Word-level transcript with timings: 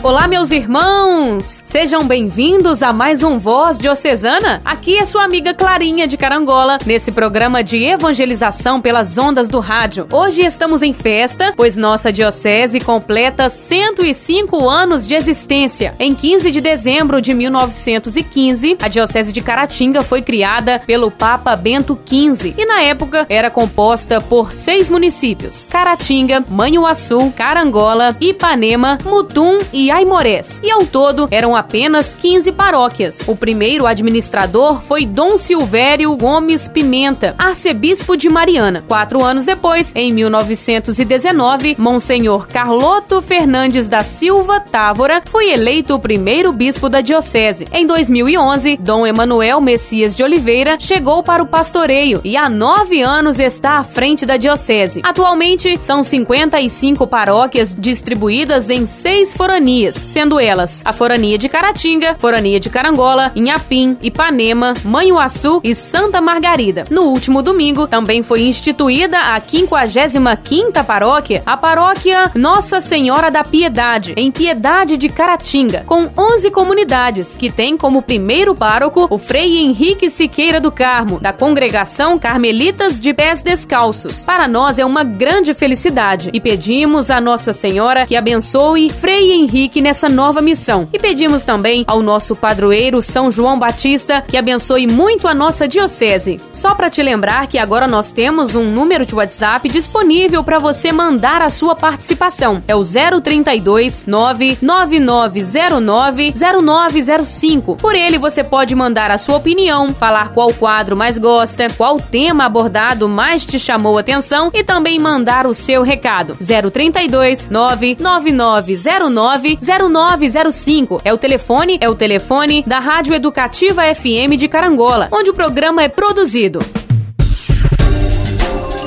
Olá, 0.00 0.28
meus 0.28 0.52
irmãos! 0.52 1.60
Sejam 1.64 2.04
bem-vindos 2.04 2.84
a 2.84 2.92
mais 2.92 3.24
um 3.24 3.36
Voz 3.36 3.76
Diocesana. 3.76 4.62
Aqui 4.64 4.96
é 4.96 5.04
sua 5.04 5.24
amiga 5.24 5.52
Clarinha 5.52 6.06
de 6.06 6.16
Carangola, 6.16 6.78
nesse 6.86 7.10
programa 7.10 7.64
de 7.64 7.82
evangelização 7.82 8.80
pelas 8.80 9.18
ondas 9.18 9.48
do 9.48 9.58
rádio. 9.58 10.06
Hoje 10.12 10.42
estamos 10.42 10.82
em 10.82 10.92
festa, 10.92 11.52
pois 11.56 11.76
nossa 11.76 12.12
diocese 12.12 12.78
completa 12.78 13.48
105 13.48 14.68
anos 14.68 15.04
de 15.04 15.16
existência. 15.16 15.92
Em 15.98 16.14
15 16.14 16.52
de 16.52 16.60
dezembro 16.60 17.20
de 17.20 17.34
1915, 17.34 18.78
a 18.80 18.86
Diocese 18.86 19.32
de 19.32 19.40
Caratinga 19.40 20.02
foi 20.02 20.22
criada 20.22 20.80
pelo 20.86 21.10
Papa 21.10 21.56
Bento 21.56 21.98
XV 22.06 22.54
e, 22.56 22.64
na 22.64 22.82
época, 22.82 23.26
era 23.28 23.50
composta 23.50 24.20
por 24.20 24.52
seis 24.52 24.88
municípios: 24.88 25.66
Caratinga, 25.66 26.44
Manhuaçu, 26.48 27.32
Carangola, 27.36 28.16
Ipanema, 28.20 28.96
Mutum 29.04 29.58
e 29.72 29.87
Aimorés, 29.90 30.60
e 30.62 30.70
ao 30.70 30.84
todo 30.84 31.28
eram 31.30 31.54
apenas 31.54 32.14
15 32.14 32.52
paróquias. 32.52 33.24
O 33.26 33.36
primeiro 33.36 33.86
administrador 33.86 34.82
foi 34.82 35.06
Dom 35.06 35.38
Silvério 35.38 36.14
Gomes 36.16 36.68
Pimenta, 36.68 37.34
arcebispo 37.38 38.16
de 38.16 38.28
Mariana. 38.28 38.84
Quatro 38.86 39.22
anos 39.22 39.46
depois, 39.46 39.92
em 39.94 40.12
1919, 40.12 41.76
Monsenhor 41.78 42.46
Carloto 42.48 43.22
Fernandes 43.22 43.88
da 43.88 44.00
Silva 44.00 44.60
Távora 44.60 45.22
foi 45.24 45.50
eleito 45.50 45.94
o 45.94 46.00
primeiro 46.00 46.52
bispo 46.52 46.88
da 46.88 47.00
diocese. 47.00 47.66
Em 47.72 47.86
2011, 47.86 48.76
Dom 48.78 49.06
Emanuel 49.06 49.60
Messias 49.60 50.14
de 50.14 50.22
Oliveira 50.22 50.76
chegou 50.80 51.22
para 51.22 51.42
o 51.42 51.48
pastoreio 51.48 52.20
e 52.24 52.36
há 52.36 52.48
nove 52.48 53.00
anos 53.00 53.38
está 53.38 53.78
à 53.78 53.84
frente 53.84 54.26
da 54.26 54.36
diocese. 54.36 55.00
Atualmente, 55.04 55.78
são 55.80 56.02
55 56.02 57.06
paróquias 57.06 57.74
distribuídas 57.78 58.70
em 58.70 58.84
seis 58.84 59.32
foranias 59.32 59.77
foranias, 59.78 59.94
sendo 59.94 60.40
elas 60.40 60.82
a 60.84 60.92
Forania 60.92 61.38
de 61.38 61.48
Caratinga, 61.48 62.16
Forania 62.18 62.58
de 62.58 62.70
Carangola, 62.70 63.30
Inhapim, 63.34 63.96
Ipanema, 64.02 64.74
Manhuaçu 64.84 65.60
e 65.62 65.74
Santa 65.74 66.20
Margarida. 66.20 66.84
No 66.90 67.02
último 67.02 67.42
domingo, 67.42 67.86
também 67.86 68.22
foi 68.22 68.42
instituída 68.42 69.18
a 69.18 69.40
55ª 69.40 70.84
paróquia, 70.84 71.42
a 71.46 71.56
paróquia 71.56 72.30
Nossa 72.34 72.80
Senhora 72.80 73.30
da 73.30 73.44
Piedade, 73.44 74.14
em 74.16 74.30
Piedade 74.30 74.96
de 74.96 75.08
Caratinga, 75.08 75.84
com 75.86 76.08
11 76.16 76.50
comunidades, 76.50 77.36
que 77.36 77.50
tem 77.50 77.76
como 77.76 78.02
primeiro 78.02 78.54
pároco 78.54 79.06
o 79.10 79.18
Frei 79.18 79.58
Henrique 79.58 80.10
Siqueira 80.10 80.60
do 80.60 80.72
Carmo, 80.72 81.20
da 81.20 81.32
Congregação 81.32 82.18
Carmelitas 82.18 82.98
de 82.98 83.12
Pés 83.12 83.42
Descalços. 83.42 84.24
Para 84.24 84.48
nós 84.48 84.78
é 84.78 84.84
uma 84.84 85.04
grande 85.04 85.54
felicidade 85.54 86.30
e 86.32 86.40
pedimos 86.40 87.10
a 87.10 87.20
Nossa 87.20 87.52
Senhora 87.52 88.06
que 88.06 88.16
abençoe 88.16 88.90
Frei 88.90 89.32
Henrique 89.32 89.67
Henrique 89.68 89.82
nessa 89.82 90.08
nova 90.08 90.40
missão. 90.40 90.88
E 90.92 90.98
pedimos 90.98 91.44
também 91.44 91.84
ao 91.86 92.02
nosso 92.02 92.34
padroeiro 92.34 93.00
São 93.02 93.30
João 93.30 93.58
Batista 93.58 94.24
que 94.26 94.38
abençoe 94.38 94.86
muito 94.86 95.28
a 95.28 95.34
nossa 95.34 95.68
diocese. 95.68 96.38
Só 96.50 96.74
para 96.74 96.88
te 96.88 97.02
lembrar 97.02 97.46
que 97.46 97.58
agora 97.58 97.86
nós 97.86 98.10
temos 98.10 98.54
um 98.54 98.64
número 98.64 99.04
de 99.04 99.14
WhatsApp 99.14 99.68
disponível 99.68 100.42
para 100.42 100.58
você 100.58 100.90
mandar 100.90 101.42
a 101.42 101.50
sua 101.50 101.76
participação. 101.76 102.62
É 102.66 102.74
o 102.74 102.82
032 102.82 104.06
99909 104.06 106.32
0905. 106.32 107.76
Por 107.76 107.94
ele 107.94 108.16
você 108.16 108.42
pode 108.42 108.74
mandar 108.74 109.10
a 109.10 109.18
sua 109.18 109.36
opinião, 109.36 109.92
falar 109.92 110.30
qual 110.30 110.50
quadro 110.54 110.96
mais 110.96 111.18
gosta, 111.18 111.66
qual 111.76 112.00
tema 112.00 112.46
abordado 112.46 113.06
mais 113.06 113.44
te 113.44 113.58
chamou 113.58 113.98
atenção 113.98 114.50
e 114.54 114.64
também 114.64 114.98
mandar 114.98 115.46
o 115.46 115.54
seu 115.54 115.82
recado. 115.82 116.38
032 116.40 117.50
99909 117.50 119.57
0905. 119.60 121.00
É 121.04 121.12
o 121.12 121.18
telefone, 121.18 121.78
é 121.80 121.88
o 121.88 121.94
telefone 121.94 122.64
da 122.66 122.78
Rádio 122.78 123.14
Educativa 123.14 123.82
FM 123.94 124.36
de 124.38 124.48
Carangola, 124.48 125.08
onde 125.12 125.30
o 125.30 125.34
programa 125.34 125.82
é 125.82 125.88
produzido. 125.88 126.60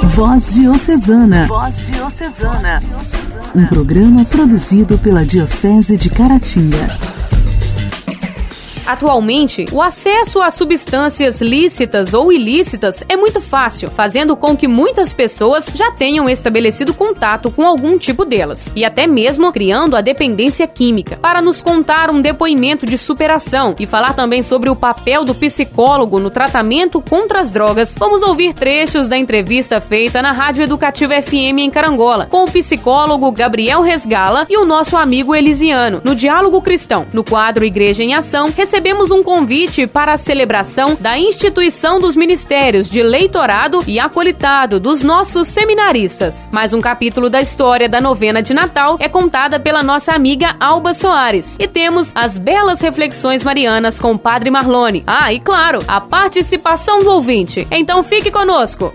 Voz 0.03 0.53
Diocesana. 0.55 1.47
Voz 1.47 1.87
Diocesana. 1.87 2.83
Um 3.55 3.65
programa 3.65 4.25
produzido 4.25 4.97
pela 4.97 5.25
Diocese 5.25 5.97
de 5.97 6.09
Caratinga. 6.09 7.20
Atualmente, 8.91 9.63
o 9.71 9.81
acesso 9.81 10.41
a 10.41 10.51
substâncias 10.51 11.39
lícitas 11.39 12.13
ou 12.13 12.29
ilícitas 12.29 13.05
é 13.07 13.15
muito 13.15 13.39
fácil, 13.39 13.89
fazendo 13.89 14.35
com 14.35 14.53
que 14.53 14.67
muitas 14.67 15.13
pessoas 15.13 15.71
já 15.73 15.89
tenham 15.91 16.27
estabelecido 16.27 16.93
contato 16.93 17.49
com 17.49 17.65
algum 17.65 17.97
tipo 17.97 18.25
delas, 18.25 18.69
e 18.75 18.83
até 18.83 19.07
mesmo 19.07 19.49
criando 19.53 19.95
a 19.95 20.01
dependência 20.01 20.67
química. 20.67 21.15
Para 21.15 21.41
nos 21.41 21.61
contar 21.61 22.11
um 22.11 22.19
depoimento 22.19 22.85
de 22.85 22.97
superação 22.97 23.73
e 23.79 23.87
falar 23.87 24.13
também 24.13 24.43
sobre 24.43 24.69
o 24.69 24.75
papel 24.75 25.23
do 25.23 25.33
psicólogo 25.33 26.19
no 26.19 26.29
tratamento 26.29 26.99
contra 27.01 27.39
as 27.39 27.49
drogas, 27.49 27.95
vamos 27.97 28.21
ouvir 28.21 28.53
trechos 28.53 29.07
da 29.07 29.17
entrevista 29.17 29.79
feita 29.79 30.21
na 30.21 30.33
Rádio 30.33 30.63
Educativa 30.63 31.13
FM 31.21 31.59
em 31.59 31.69
Carangola, 31.69 32.27
com 32.29 32.43
o 32.43 32.51
psicólogo 32.51 33.31
Gabriel 33.31 33.81
Resgala 33.81 34.45
e 34.49 34.57
o 34.57 34.65
nosso 34.65 34.97
amigo 34.97 35.33
Elisiano, 35.33 36.01
no 36.03 36.13
Diálogo 36.13 36.61
Cristão, 36.61 37.07
no 37.13 37.23
quadro 37.23 37.63
Igreja 37.63 38.03
em 38.03 38.13
Ação, 38.13 38.51
recebemos 38.81 39.11
um 39.11 39.21
convite 39.21 39.85
para 39.85 40.13
a 40.13 40.17
celebração 40.17 40.97
da 40.99 41.15
instituição 41.15 41.99
dos 41.99 42.15
ministérios 42.15 42.89
de 42.89 43.03
leitorado 43.03 43.83
e 43.85 43.99
acolitado 43.99 44.79
dos 44.79 45.03
nossos 45.03 45.49
seminaristas. 45.49 46.49
Mais 46.51 46.73
um 46.73 46.81
capítulo 46.81 47.29
da 47.29 47.39
história 47.39 47.87
da 47.87 48.01
novena 48.01 48.41
de 48.41 48.55
Natal 48.55 48.97
é 48.99 49.07
contada 49.07 49.59
pela 49.59 49.83
nossa 49.83 50.13
amiga 50.13 50.55
Alba 50.59 50.95
Soares. 50.95 51.57
E 51.59 51.67
temos 51.67 52.11
as 52.15 52.39
belas 52.39 52.81
reflexões 52.81 53.43
marianas 53.43 53.99
com 53.99 54.13
o 54.13 54.17
Padre 54.17 54.49
Marlone. 54.49 55.03
Ah, 55.05 55.31
e 55.31 55.39
claro, 55.39 55.77
a 55.87 56.01
participação 56.01 57.03
do 57.03 57.11
ouvinte. 57.11 57.67
Então 57.69 58.01
fique 58.01 58.31
conosco. 58.31 58.91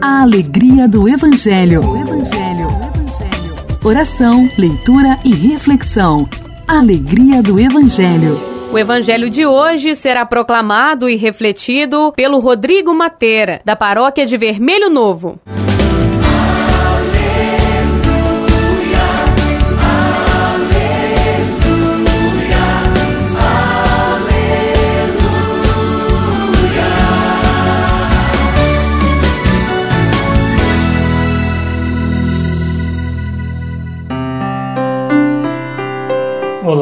A 0.00 0.22
alegria 0.22 0.88
do 0.88 1.06
Evangelho. 1.06 1.86
O 1.86 1.96
Evangelho. 1.98 2.66
O 2.66 2.96
Evangelho. 2.96 3.56
Oração, 3.84 4.48
leitura 4.56 5.18
e 5.22 5.34
reflexão. 5.34 6.26
Alegria 6.68 7.40
do 7.44 7.60
Evangelho. 7.60 8.40
O 8.72 8.76
evangelho 8.76 9.30
de 9.30 9.46
hoje 9.46 9.94
será 9.94 10.26
proclamado 10.26 11.08
e 11.08 11.14
refletido 11.14 12.12
pelo 12.16 12.40
Rodrigo 12.40 12.92
Mateira, 12.92 13.60
da 13.64 13.76
paróquia 13.76 14.26
de 14.26 14.36
Vermelho 14.36 14.90
Novo. 14.90 15.38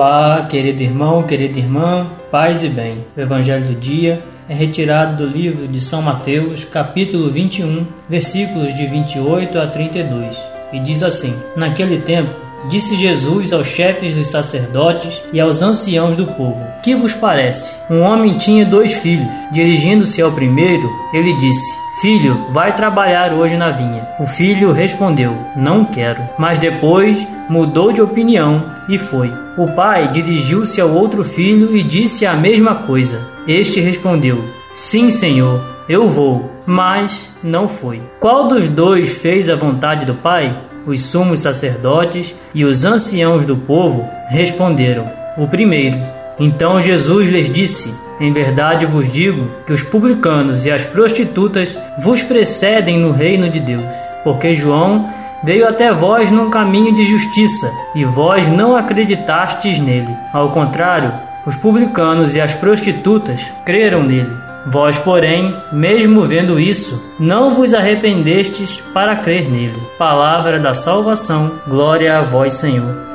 Olá, 0.06 0.44
querido 0.50 0.82
irmão, 0.82 1.22
querida 1.22 1.58
irmã, 1.58 2.06
paz 2.30 2.62
e 2.62 2.68
bem. 2.68 3.06
O 3.16 3.20
evangelho 3.22 3.64
do 3.64 3.74
dia 3.74 4.22
é 4.46 4.52
retirado 4.52 5.16
do 5.16 5.26
livro 5.26 5.66
de 5.66 5.80
São 5.80 6.02
Mateus, 6.02 6.62
capítulo 6.62 7.30
21, 7.30 7.86
versículos 8.06 8.74
de 8.74 8.86
28 8.86 9.58
a 9.58 9.66
32, 9.66 10.36
e 10.74 10.80
diz 10.80 11.02
assim: 11.02 11.34
Naquele 11.56 12.00
tempo, 12.00 12.30
disse 12.68 12.96
Jesus 12.96 13.50
aos 13.54 13.66
chefes 13.66 14.14
dos 14.14 14.26
sacerdotes 14.26 15.22
e 15.32 15.40
aos 15.40 15.62
anciãos 15.62 16.14
do 16.18 16.26
povo: 16.26 16.62
Que 16.82 16.94
vos 16.94 17.14
parece? 17.14 17.74
Um 17.88 18.00
homem 18.00 18.36
tinha 18.36 18.66
dois 18.66 18.92
filhos. 18.92 19.32
Dirigindo-se 19.52 20.20
ao 20.20 20.32
primeiro, 20.32 20.86
ele 21.14 21.34
disse: 21.38 21.83
Filho, 22.04 22.48
vai 22.52 22.76
trabalhar 22.76 23.32
hoje 23.32 23.56
na 23.56 23.70
vinha. 23.70 24.06
O 24.20 24.26
filho 24.26 24.72
respondeu: 24.72 25.34
Não 25.56 25.86
quero. 25.86 26.20
Mas 26.38 26.58
depois 26.58 27.26
mudou 27.48 27.94
de 27.94 28.02
opinião 28.02 28.62
e 28.90 28.98
foi. 28.98 29.32
O 29.56 29.68
pai 29.68 30.08
dirigiu-se 30.08 30.82
ao 30.82 30.90
outro 30.90 31.24
filho 31.24 31.74
e 31.74 31.82
disse 31.82 32.26
a 32.26 32.34
mesma 32.34 32.74
coisa. 32.74 33.26
Este 33.48 33.80
respondeu: 33.80 34.44
Sim, 34.74 35.10
senhor, 35.10 35.64
eu 35.88 36.10
vou. 36.10 36.52
Mas 36.66 37.26
não 37.42 37.66
foi. 37.66 38.02
Qual 38.20 38.48
dos 38.48 38.68
dois 38.68 39.14
fez 39.14 39.48
a 39.48 39.56
vontade 39.56 40.04
do 40.04 40.12
pai? 40.12 40.54
Os 40.86 41.00
sumos 41.06 41.40
sacerdotes 41.40 42.34
e 42.54 42.66
os 42.66 42.84
anciãos 42.84 43.46
do 43.46 43.56
povo 43.56 44.06
responderam: 44.28 45.10
O 45.38 45.46
primeiro. 45.46 45.96
Então 46.38 46.82
Jesus 46.82 47.30
lhes 47.30 47.50
disse: 47.50 48.03
Em 48.20 48.32
verdade 48.32 48.86
vos 48.86 49.10
digo 49.10 49.50
que 49.66 49.72
os 49.72 49.82
publicanos 49.82 50.64
e 50.64 50.70
as 50.70 50.84
prostitutas 50.84 51.76
vos 51.98 52.22
precedem 52.22 52.98
no 52.98 53.10
reino 53.10 53.48
de 53.48 53.58
Deus, 53.58 53.84
porque 54.22 54.54
João 54.54 55.08
veio 55.42 55.68
até 55.68 55.92
vós 55.92 56.30
num 56.30 56.48
caminho 56.48 56.94
de 56.94 57.04
justiça, 57.04 57.70
e 57.94 58.04
vós 58.04 58.48
não 58.48 58.76
acreditastes 58.76 59.78
nele. 59.78 60.16
Ao 60.32 60.50
contrário, 60.50 61.12
os 61.46 61.56
publicanos 61.56 62.34
e 62.34 62.40
as 62.40 62.54
prostitutas 62.54 63.40
creram 63.64 64.02
nele. 64.02 64.32
Vós, 64.66 64.98
porém, 64.98 65.54
mesmo 65.70 66.22
vendo 66.22 66.58
isso, 66.58 67.02
não 67.20 67.54
vos 67.54 67.74
arrependestes 67.74 68.80
para 68.94 69.16
crer 69.16 69.50
nele. 69.50 69.82
Palavra 69.98 70.58
da 70.58 70.72
salvação, 70.72 71.52
glória 71.68 72.18
a 72.18 72.22
vós, 72.22 72.54
Senhor. 72.54 73.13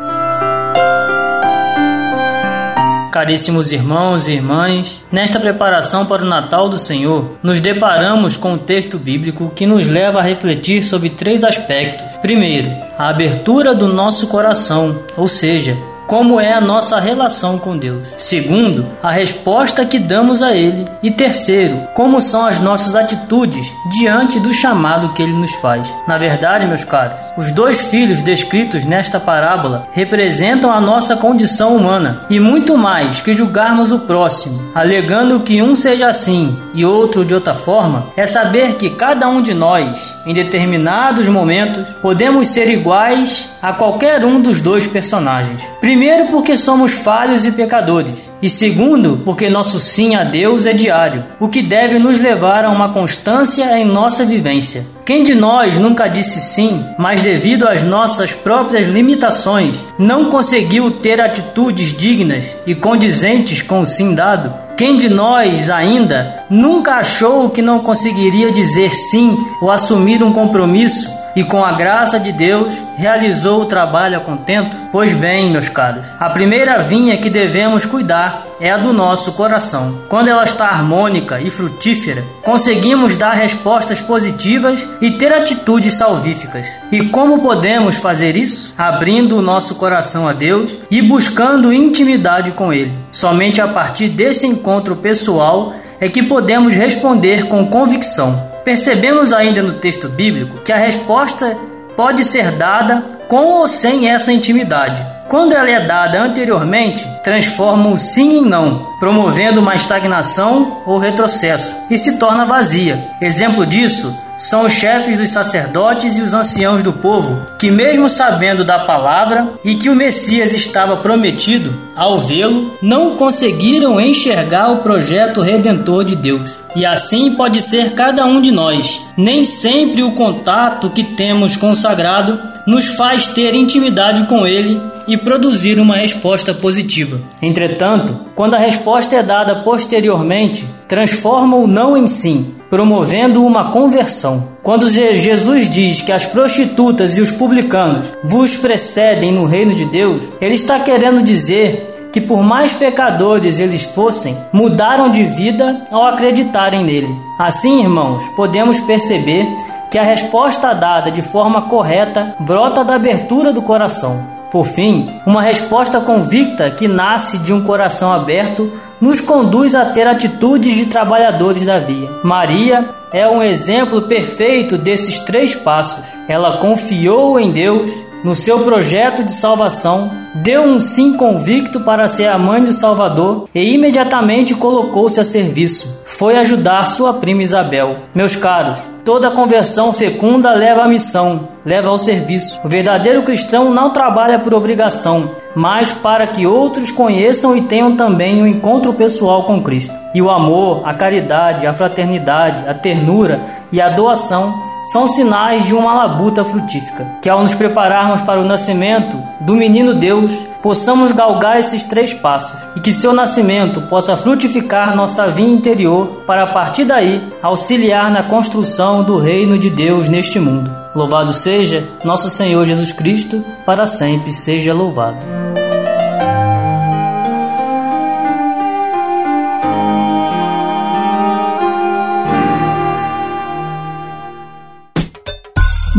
Caríssimos 3.20 3.70
irmãos 3.74 4.30
e 4.30 4.32
irmãs, 4.32 4.98
nesta 5.12 5.42
preparação 5.42 6.06
para 6.06 6.24
o 6.24 6.26
Natal 6.26 6.70
do 6.70 6.78
Senhor, 6.78 7.38
nos 7.44 7.60
deparamos 7.60 8.38
com 8.38 8.52
o 8.52 8.54
um 8.54 8.58
texto 8.58 8.98
bíblico 8.98 9.52
que 9.54 9.66
nos 9.66 9.90
leva 9.90 10.20
a 10.20 10.24
refletir 10.24 10.82
sobre 10.84 11.10
três 11.10 11.44
aspectos. 11.44 12.16
Primeiro, 12.22 12.72
a 12.98 13.10
abertura 13.10 13.76
do 13.76 13.90
nosso 13.90 14.28
coração, 14.28 15.04
ou 15.18 15.28
seja, 15.28 15.76
como 16.10 16.42
é 16.42 16.52
a 16.52 16.60
nossa 16.60 17.00
relação 17.00 17.60
com 17.60 17.78
Deus. 17.78 18.08
Segundo, 18.18 18.84
a 19.04 19.12
resposta 19.12 19.86
que 19.86 20.00
damos 20.00 20.42
a 20.42 20.58
Ele. 20.58 20.88
E 21.04 21.12
terceiro, 21.12 21.80
como 21.94 22.20
são 22.20 22.48
as 22.48 22.60
nossas 22.60 22.96
atitudes 22.96 23.72
diante 23.92 24.40
do 24.40 24.52
chamado 24.52 25.14
que 25.14 25.22
Ele 25.22 25.34
nos 25.34 25.54
faz. 25.58 25.88
Na 26.08 26.18
verdade, 26.18 26.66
meus 26.66 26.84
caros, 26.84 27.16
os 27.38 27.52
dois 27.52 27.80
filhos 27.80 28.24
descritos 28.24 28.86
nesta 28.86 29.20
parábola 29.20 29.88
representam 29.92 30.72
a 30.72 30.82
nossa 30.82 31.16
condição 31.16 31.76
humana 31.76 32.22
e 32.28 32.40
muito 32.40 32.76
mais 32.76 33.22
que 33.22 33.36
julgarmos 33.36 33.92
o 33.92 34.00
próximo, 34.00 34.60
alegando 34.74 35.42
que 35.42 35.62
um 35.62 35.76
seja 35.76 36.08
assim 36.10 36.58
e 36.74 36.84
outro 36.84 37.24
de 37.24 37.36
outra 37.36 37.54
forma, 37.54 38.08
é 38.18 38.26
saber 38.26 38.76
que 38.76 38.90
cada 38.90 39.30
um 39.30 39.44
de 39.44 39.54
nós, 39.54 40.16
em 40.26 40.34
determinados 40.34 41.28
momentos, 41.28 41.88
podemos 42.02 42.48
ser 42.48 42.68
iguais 42.68 43.50
a 43.62 43.74
qualquer 43.74 44.26
um 44.26 44.42
dos 44.42 44.60
dois 44.60 44.88
personagens. 44.88 45.62
Primeiro, 45.80 45.99
porque 46.32 46.56
somos 46.56 46.94
falhos 46.94 47.46
e 47.46 47.52
pecadores, 47.52 48.14
e 48.42 48.50
segundo, 48.50 49.22
porque 49.26 49.50
nosso 49.50 49.80
sim 49.80 50.16
a 50.16 50.24
Deus 50.24 50.66
é 50.66 50.74
diário, 50.74 51.26
o 51.40 51.50
que 51.50 51.62
deve 51.62 52.00
nos 52.00 52.20
levar 52.20 52.64
a 52.64 52.70
uma 52.70 52.90
constância 52.90 53.78
em 53.78 53.86
nossa 53.86 54.26
vivência. 54.26 54.86
Quem 55.06 55.24
de 55.24 55.36
nós 55.36 55.78
nunca 55.78 56.08
disse 56.08 56.40
sim, 56.40 56.84
mas 56.98 57.22
devido 57.22 57.68
às 57.68 57.84
nossas 57.84 58.32
próprias 58.32 58.88
limitações, 58.88 59.76
não 59.98 60.30
conseguiu 60.30 60.92
ter 60.92 61.20
atitudes 61.20 61.92
dignas 61.98 62.46
e 62.66 62.74
condizentes 62.74 63.62
com 63.62 63.82
o 63.82 63.86
sim 63.86 64.16
dado? 64.16 64.54
Quem 64.78 64.96
de 64.96 65.10
nós 65.10 65.70
ainda 65.70 66.46
nunca 66.50 66.96
achou 66.96 67.50
que 67.50 67.62
não 67.62 67.80
conseguiria 67.80 68.50
dizer 68.52 68.96
sim 68.96 69.38
ou 69.62 69.70
assumir 69.70 70.24
um 70.24 70.32
compromisso 70.32 71.19
e 71.36 71.44
com 71.44 71.64
a 71.64 71.74
graça 71.74 72.20
de 72.20 72.32
Deus 72.32 72.74
realizou 72.98 73.62
o 73.62 73.66
trabalho 73.66 74.18
a 74.18 74.22
contento? 74.22 74.76
Pois 74.92 75.14
bem, 75.14 75.52
meus 75.52 75.70
caros, 75.70 76.06
a 76.20 76.30
primeira 76.30 76.84
vinha 76.84 77.18
que 77.18 77.30
devemos 77.30 77.86
cuidar 77.86 78.46
é 78.60 78.72
a 78.72 78.78
do 78.78 78.92
nosso 78.92 79.34
coração. 79.34 80.00
Quando 80.10 80.28
ela 80.28 80.44
está 80.44 80.66
harmônica 80.66 81.40
e 81.40 81.50
frutífera, 81.50 82.24
conseguimos 82.44 83.16
dar 83.16 83.34
respostas 83.34 84.02
positivas 84.02 84.86
e 85.02 85.12
ter 85.12 85.34
atitudes 85.34 85.94
salvíficas. 85.94 86.68
E 86.92 87.08
como 87.10 87.42
podemos 87.42 87.96
fazer 87.96 88.36
isso? 88.36 88.74
Abrindo 88.78 89.38
o 89.38 89.42
nosso 89.42 89.76
coração 89.76 90.28
a 90.28 90.34
Deus 90.34 90.72
e 90.92 91.02
buscando 91.02 91.74
intimidade 91.74 92.52
com 92.52 92.74
Ele. 92.74 92.94
Somente 93.12 93.62
a 93.62 93.68
partir 93.68 94.10
desse 94.10 94.46
encontro 94.46 94.96
pessoal 94.96 95.74
é 96.00 96.10
que 96.10 96.24
podemos 96.24 96.74
responder 96.74 97.48
com 97.48 97.68
convicção. 97.68 98.49
Percebemos 98.64 99.34
ainda 99.34 99.62
no 99.62 99.74
texto 99.74 100.08
bíblico 100.10 100.60
que 100.60 100.72
a 100.72 100.78
resposta 100.78 101.58
pode 101.96 102.24
ser 102.24 102.52
dada 102.52 103.04
com 103.28 103.54
ou 103.54 103.68
sem 103.68 104.10
essa 104.10 104.32
intimidade. 104.32 105.06
Quando 105.30 105.54
ela 105.54 105.70
é 105.70 105.86
dada 105.86 106.24
anteriormente, 106.24 107.06
transforma 107.24 107.90
o 107.90 107.98
sim 107.98 108.40
em 108.40 108.42
não, 108.42 108.88
promovendo 109.00 109.60
uma 109.60 109.76
estagnação 109.76 110.82
ou 110.88 110.98
retrocesso, 110.98 111.76
e 111.88 112.00
se 112.00 112.18
torna 112.18 112.48
vazia. 112.48 113.00
Exemplo 113.22 113.64
disso 113.64 114.12
são 114.40 114.66
os 114.66 114.74
chefes 114.74 115.18
dos 115.18 115.30
sacerdotes 115.30 116.18
e 116.18 116.22
os 116.22 116.34
anciãos 116.34 116.82
do 116.82 116.94
povo, 116.94 117.46
que, 117.60 117.70
mesmo 117.70 118.08
sabendo 118.08 118.64
da 118.64 118.80
palavra 118.80 119.50
e 119.64 119.76
que 119.76 119.90
o 119.90 119.96
Messias 119.96 120.54
estava 120.54 120.98
prometido, 120.98 121.78
ao 121.96 122.20
vê-lo, 122.20 122.74
não 122.82 123.18
conseguiram 123.18 124.00
enxergar 124.00 124.72
o 124.72 124.78
projeto 124.78 125.42
redentor 125.42 126.06
de 126.06 126.16
Deus. 126.16 126.59
E 126.76 126.86
assim 126.86 127.36
pode 127.36 127.62
ser 127.62 127.94
cada 127.94 128.26
um 128.26 128.42
de 128.42 128.52
nós. 128.52 129.02
Nem 129.18 129.44
sempre 129.44 130.04
o 130.04 130.14
contato 130.14 130.90
que 130.90 131.04
temos 131.04 131.56
com 131.56 131.72
o 131.72 131.76
sagrado 131.76 132.40
nos 132.68 132.86
faz 132.86 133.28
ter 133.28 133.56
intimidade 133.56 134.28
com 134.28 134.46
ele 134.46 134.80
e 135.08 135.18
produzir 135.18 135.80
uma 135.80 135.98
resposta 135.98 136.54
positiva. 136.54 137.20
Entretanto, 137.42 138.16
quando 138.36 138.54
a 138.54 138.60
resposta 138.60 139.16
é 139.16 139.24
dada 139.24 139.56
posteriormente, 139.56 140.66
transforma 140.88 141.58
o 141.58 141.66
não 141.66 141.98
em 141.98 142.08
sim, 142.08 142.54
promovendo 142.70 143.44
uma 143.44 143.72
conversão. 143.72 144.48
Quando 144.62 144.90
Jesus 144.90 145.68
diz 145.68 146.02
que 146.02 146.12
as 146.12 146.28
prostitutas 146.28 147.18
e 147.18 147.22
os 147.22 147.32
publicanos 147.32 148.14
vos 148.24 148.56
precedem 148.56 149.32
no 149.32 149.46
reino 149.46 149.74
de 149.74 149.86
Deus, 149.86 150.26
ele 150.40 150.54
está 150.54 150.80
querendo 150.80 151.24
dizer 151.24 151.99
que, 152.12 152.22
por 152.22 152.44
mais 152.44 152.74
pecadores 152.74 153.60
eles 153.60 153.84
fossem, 153.84 154.38
mudaram 154.52 155.10
de 155.10 155.24
vida 155.24 155.86
ao 155.92 156.06
acreditarem 156.06 156.84
nele. 156.84 157.14
Assim, 157.38 157.82
irmãos, 157.82 158.24
podemos 158.36 158.80
perceber 158.82 159.48
que 159.90 159.98
a 159.98 160.04
resposta 160.04 160.74
dada 160.74 161.12
de 161.12 161.22
forma 161.22 161.64
correta 161.64 162.36
brota 162.40 162.84
da 162.84 162.96
abertura 162.96 163.52
do 163.52 163.62
coração. 163.62 164.40
Por 164.52 164.66
fim, 164.66 165.12
uma 165.26 165.42
resposta 165.42 166.02
convicta 166.02 166.72
que 166.72 166.88
nasce 166.88 167.38
de 167.40 167.54
um 167.54 167.64
coração 167.64 168.12
aberto 168.12 168.72
nos 169.00 169.22
conduz 169.22 169.76
a 169.76 169.86
ter 169.86 170.08
atitudes 170.08 170.76
de 170.76 170.88
trabalhadores 170.88 171.64
da 171.66 171.80
via. 171.80 172.10
Maria 172.24 172.90
é 173.12 173.28
um 173.28 173.42
exemplo 173.42 174.04
perfeito 174.04 174.78
desses 174.78 175.20
três 175.20 175.56
passos. 175.56 176.04
Ela 176.28 176.58
confiou 176.58 177.40
em 177.40 177.52
Deus 177.52 177.92
no 178.24 178.36
seu 178.36 178.60
projeto 178.60 179.24
de 179.24 179.34
salvação, 179.34 180.12
deu 180.36 180.64
um 180.64 180.82
sim 180.82 181.16
convicto 181.16 181.80
para 181.80 182.08
ser 182.08 182.28
a 182.28 182.38
mãe 182.38 182.64
do 182.64 182.74
Salvador 182.74 183.48
e 183.56 183.74
imediatamente 183.74 184.54
colocou-se 184.54 185.20
a 185.20 185.26
serviço. 185.26 186.02
Foi 186.06 186.38
ajudar 186.38 186.86
sua 186.86 187.14
prima 187.14 187.44
Isabel. 187.44 187.98
Meus 188.14 188.36
caros, 188.36 188.78
toda 189.06 189.32
conversão 189.32 189.94
fecunda 189.94 190.54
leva 190.54 190.84
à 190.84 190.88
missão, 190.88 191.48
leva 191.66 191.90
ao 191.90 191.98
serviço. 191.98 192.60
O 192.64 192.68
verdadeiro 192.68 193.24
cristão 193.24 193.72
não 193.72 193.92
trabalha 193.92 194.38
por 194.38 194.54
obrigação, 194.54 195.32
mas 195.56 195.92
para 195.92 196.28
que 196.28 196.46
outros 196.46 196.92
conheçam 196.92 197.56
e 197.56 197.62
tenham 197.62 197.96
também 197.96 198.42
um 198.42 198.48
encontro 198.48 198.94
pessoal 198.94 199.44
com 199.46 199.62
Cristo. 199.62 199.94
E 200.14 200.22
o 200.22 200.30
amor, 200.30 200.82
a 200.86 200.94
caridade, 200.94 201.68
a 201.68 201.74
fraternidade, 201.74 202.68
a 202.68 202.74
ternura 202.74 203.40
e 203.72 203.80
a 203.80 203.90
doação 203.90 204.69
são 204.84 205.08
sinais 205.08 205.66
de 205.66 205.74
uma 205.74 205.94
labuta 205.94 206.44
frutífica. 206.44 207.06
Que 207.22 207.30
ao 207.30 207.42
nos 207.42 207.56
prepararmos 207.56 208.22
para 208.22 208.42
o 208.42 208.46
nascimento 208.46 209.22
do 209.42 209.56
menino 209.56 209.94
Deus, 209.94 210.46
possamos 210.62 211.12
galgar 211.12 211.60
esses 211.60 211.84
três 211.84 212.14
passos 212.14 212.60
e 212.76 212.80
que 212.80 212.94
seu 212.94 213.14
nascimento 213.14 213.82
possa 213.84 214.16
frutificar 214.18 214.96
nossa 214.96 215.28
vida 215.28 215.50
interior 215.50 216.24
para 216.26 216.44
a 216.44 216.48
partir 216.48 216.86
daí 216.86 217.22
auxiliar 217.42 218.12
na 218.12 218.24
construção 218.24 219.04
do 219.04 219.18
reino 219.18 219.58
de 219.58 219.70
Deus 219.70 220.10
neste 220.10 220.40
mundo. 220.40 220.72
Louvado 220.96 221.34
seja 221.34 221.88
nosso 222.04 222.30
Senhor 222.30 222.66
Jesus 222.66 222.92
Cristo, 222.92 223.44
para 223.66 223.86
sempre 223.86 224.34
seja 224.34 224.74
louvado. 224.74 225.49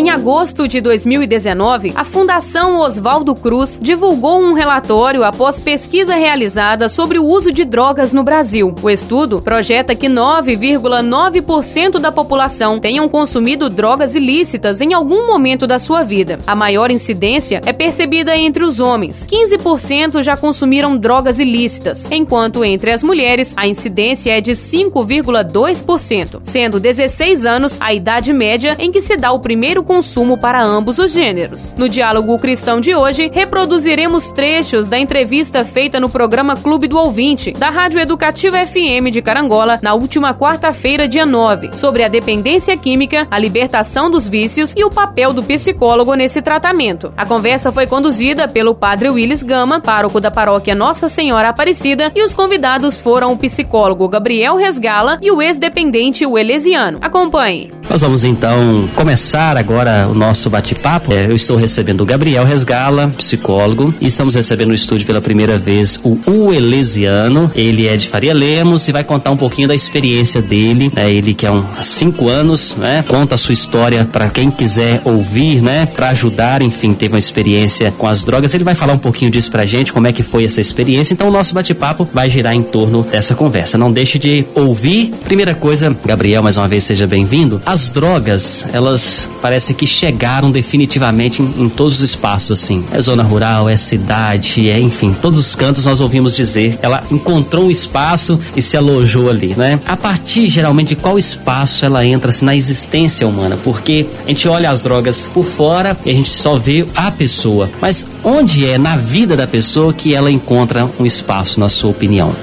Em 0.00 0.08
agosto 0.08 0.66
de 0.66 0.80
2019, 0.80 1.92
a 1.94 2.04
Fundação 2.04 2.80
Oswaldo 2.80 3.34
Cruz 3.34 3.78
divulgou 3.82 4.40
um 4.40 4.54
relatório 4.54 5.22
após 5.22 5.60
pesquisa 5.60 6.14
realizada 6.14 6.88
sobre 6.88 7.18
o 7.18 7.26
uso 7.26 7.52
de 7.52 7.66
drogas 7.66 8.10
no 8.10 8.24
Brasil. 8.24 8.74
O 8.82 8.88
estudo 8.88 9.42
projeta 9.42 9.94
que 9.94 10.06
9,9% 10.08 11.98
da 11.98 12.10
população 12.10 12.80
tenham 12.80 13.10
consumido 13.10 13.68
drogas 13.68 14.14
ilícitas 14.14 14.80
em 14.80 14.94
algum 14.94 15.26
momento 15.26 15.66
da 15.66 15.78
sua 15.78 16.02
vida. 16.02 16.40
A 16.46 16.56
maior 16.56 16.90
incidência 16.90 17.60
é 17.66 17.72
percebida 17.74 18.34
entre 18.34 18.64
os 18.64 18.80
homens. 18.80 19.26
15% 19.30 20.22
já 20.22 20.34
consumiram 20.34 20.96
drogas 20.96 21.38
ilícitas, 21.38 22.08
enquanto 22.10 22.64
entre 22.64 22.90
as 22.90 23.02
mulheres 23.02 23.52
a 23.54 23.68
incidência 23.68 24.32
é 24.32 24.40
de 24.40 24.52
5,2%, 24.52 26.40
sendo 26.42 26.80
16 26.80 27.44
anos 27.44 27.76
a 27.78 27.92
idade 27.92 28.32
média 28.32 28.76
em 28.78 28.90
que 28.90 29.02
se 29.02 29.14
dá 29.14 29.30
o 29.30 29.40
primeiro 29.40 29.89
consumo 29.90 30.38
para 30.38 30.62
ambos 30.62 31.00
os 31.00 31.10
gêneros. 31.10 31.74
No 31.76 31.88
diálogo 31.88 32.38
cristão 32.38 32.80
de 32.80 32.94
hoje, 32.94 33.28
reproduziremos 33.34 34.30
trechos 34.30 34.86
da 34.86 34.96
entrevista 34.96 35.64
feita 35.64 35.98
no 35.98 36.08
programa 36.08 36.54
Clube 36.54 36.86
do 36.86 36.96
Ouvinte, 36.96 37.50
da 37.50 37.70
Rádio 37.70 37.98
Educativa 37.98 38.64
FM 38.64 39.10
de 39.10 39.20
Carangola, 39.20 39.80
na 39.82 39.92
última 39.92 40.32
quarta-feira, 40.32 41.08
dia 41.08 41.26
9, 41.26 41.70
sobre 41.76 42.04
a 42.04 42.08
dependência 42.08 42.76
química, 42.76 43.26
a 43.28 43.36
libertação 43.36 44.08
dos 44.08 44.28
vícios 44.28 44.72
e 44.76 44.84
o 44.84 44.92
papel 44.92 45.32
do 45.32 45.42
psicólogo 45.42 46.14
nesse 46.14 46.40
tratamento. 46.40 47.12
A 47.16 47.26
conversa 47.26 47.72
foi 47.72 47.88
conduzida 47.88 48.46
pelo 48.46 48.76
padre 48.76 49.10
Willis 49.10 49.42
Gama, 49.42 49.80
pároco 49.80 50.20
da 50.20 50.30
paróquia 50.30 50.72
Nossa 50.72 51.08
Senhora 51.08 51.48
Aparecida, 51.48 52.12
e 52.14 52.22
os 52.22 52.32
convidados 52.32 52.96
foram 52.96 53.32
o 53.32 53.36
psicólogo 53.36 54.08
Gabriel 54.08 54.54
Resgala 54.54 55.18
e 55.20 55.32
o 55.32 55.42
ex-dependente 55.42 56.24
Welesiano. 56.24 56.98
Acompanhe. 57.00 57.72
Nós 57.90 58.02
vamos 58.02 58.22
então 58.22 58.88
começar 58.94 59.56
agora 59.56 59.69
o 60.10 60.14
nosso 60.14 60.50
bate-papo. 60.50 61.12
É, 61.12 61.26
eu 61.26 61.36
estou 61.36 61.56
recebendo 61.56 62.00
o 62.00 62.04
Gabriel 62.04 62.44
Resgala, 62.44 63.08
psicólogo, 63.16 63.94
e 64.00 64.08
estamos 64.08 64.34
recebendo 64.34 64.68
no 64.68 64.74
estúdio 64.74 65.06
pela 65.06 65.20
primeira 65.20 65.56
vez 65.58 66.00
o 66.02 66.18
Uelesiano. 66.26 67.50
Ele 67.54 67.86
é 67.86 67.96
de 67.96 68.08
Faria 68.08 68.34
Lemos 68.34 68.88
e 68.88 68.92
vai 68.92 69.04
contar 69.04 69.30
um 69.30 69.36
pouquinho 69.36 69.68
da 69.68 69.74
experiência 69.74 70.42
dele. 70.42 70.90
É, 70.96 71.10
ele 71.10 71.34
que 71.34 71.46
é 71.46 71.50
um, 71.50 71.64
há 71.78 71.82
cinco 71.82 72.28
anos, 72.28 72.76
né? 72.76 73.04
Conta 73.06 73.36
a 73.36 73.38
sua 73.38 73.52
história 73.52 74.04
para 74.04 74.28
quem 74.28 74.50
quiser 74.50 75.00
ouvir, 75.04 75.62
né? 75.62 75.86
Para 75.86 76.10
ajudar, 76.10 76.62
enfim, 76.62 76.92
teve 76.92 77.14
uma 77.14 77.18
experiência 77.18 77.92
com 77.96 78.06
as 78.06 78.24
drogas. 78.24 78.52
Ele 78.54 78.64
vai 78.64 78.74
falar 78.74 78.94
um 78.94 78.98
pouquinho 78.98 79.30
disso 79.30 79.50
pra 79.50 79.64
gente, 79.66 79.92
como 79.92 80.06
é 80.06 80.12
que 80.12 80.22
foi 80.22 80.44
essa 80.44 80.60
experiência. 80.60 81.14
Então 81.14 81.28
o 81.28 81.32
nosso 81.32 81.54
bate-papo 81.54 82.08
vai 82.12 82.28
girar 82.28 82.54
em 82.54 82.62
torno 82.62 83.02
dessa 83.02 83.34
conversa. 83.34 83.78
Não 83.78 83.92
deixe 83.92 84.18
de 84.18 84.44
ouvir. 84.54 85.14
Primeira 85.24 85.54
coisa, 85.54 85.96
Gabriel, 86.04 86.42
mais 86.42 86.56
uma 86.56 86.66
vez 86.66 86.84
seja 86.84 87.06
bem-vindo. 87.06 87.62
As 87.64 87.88
drogas, 87.90 88.66
elas 88.72 89.28
parece 89.60 89.74
que 89.74 89.86
chegaram 89.86 90.50
definitivamente 90.50 91.42
em, 91.42 91.64
em, 91.64 91.68
todos 91.68 91.96
os 91.96 92.02
espaços, 92.02 92.62
assim. 92.62 92.82
É 92.90 92.98
zona 92.98 93.22
rural, 93.22 93.68
é 93.68 93.76
cidade, 93.76 94.70
é 94.70 94.80
enfim, 94.80 95.14
todos 95.20 95.38
os 95.38 95.54
cantos 95.54 95.84
nós 95.84 96.00
ouvimos 96.00 96.34
dizer. 96.34 96.78
Ela 96.80 97.04
encontrou 97.10 97.66
um 97.66 97.70
espaço 97.70 98.40
e 98.56 98.62
se 98.62 98.74
alojou 98.74 99.28
ali, 99.28 99.54
né? 99.54 99.78
A 99.86 99.98
partir, 99.98 100.46
geralmente, 100.46 100.88
de 100.88 100.96
qual 100.96 101.18
espaço 101.18 101.84
ela 101.84 102.06
entra 102.06 102.30
assim, 102.30 102.46
na 102.46 102.56
existência 102.56 103.28
humana? 103.28 103.58
Porque 103.62 104.06
a 104.24 104.28
gente 104.28 104.48
olha 104.48 104.70
as 104.70 104.80
drogas 104.80 105.28
por 105.32 105.44
fora 105.44 105.94
e 106.06 106.10
a 106.10 106.14
gente 106.14 106.30
só 106.30 106.56
vê 106.56 106.86
a 106.94 107.10
pessoa. 107.10 107.68
Mas 107.82 108.06
onde 108.24 108.66
é 108.66 108.78
na 108.78 108.96
vida 108.96 109.36
da 109.36 109.46
pessoa 109.46 109.92
que 109.92 110.14
ela 110.14 110.30
encontra 110.30 110.88
um 110.98 111.04
espaço, 111.04 111.60
na 111.60 111.68
sua 111.68 111.90
opinião? 111.90 112.34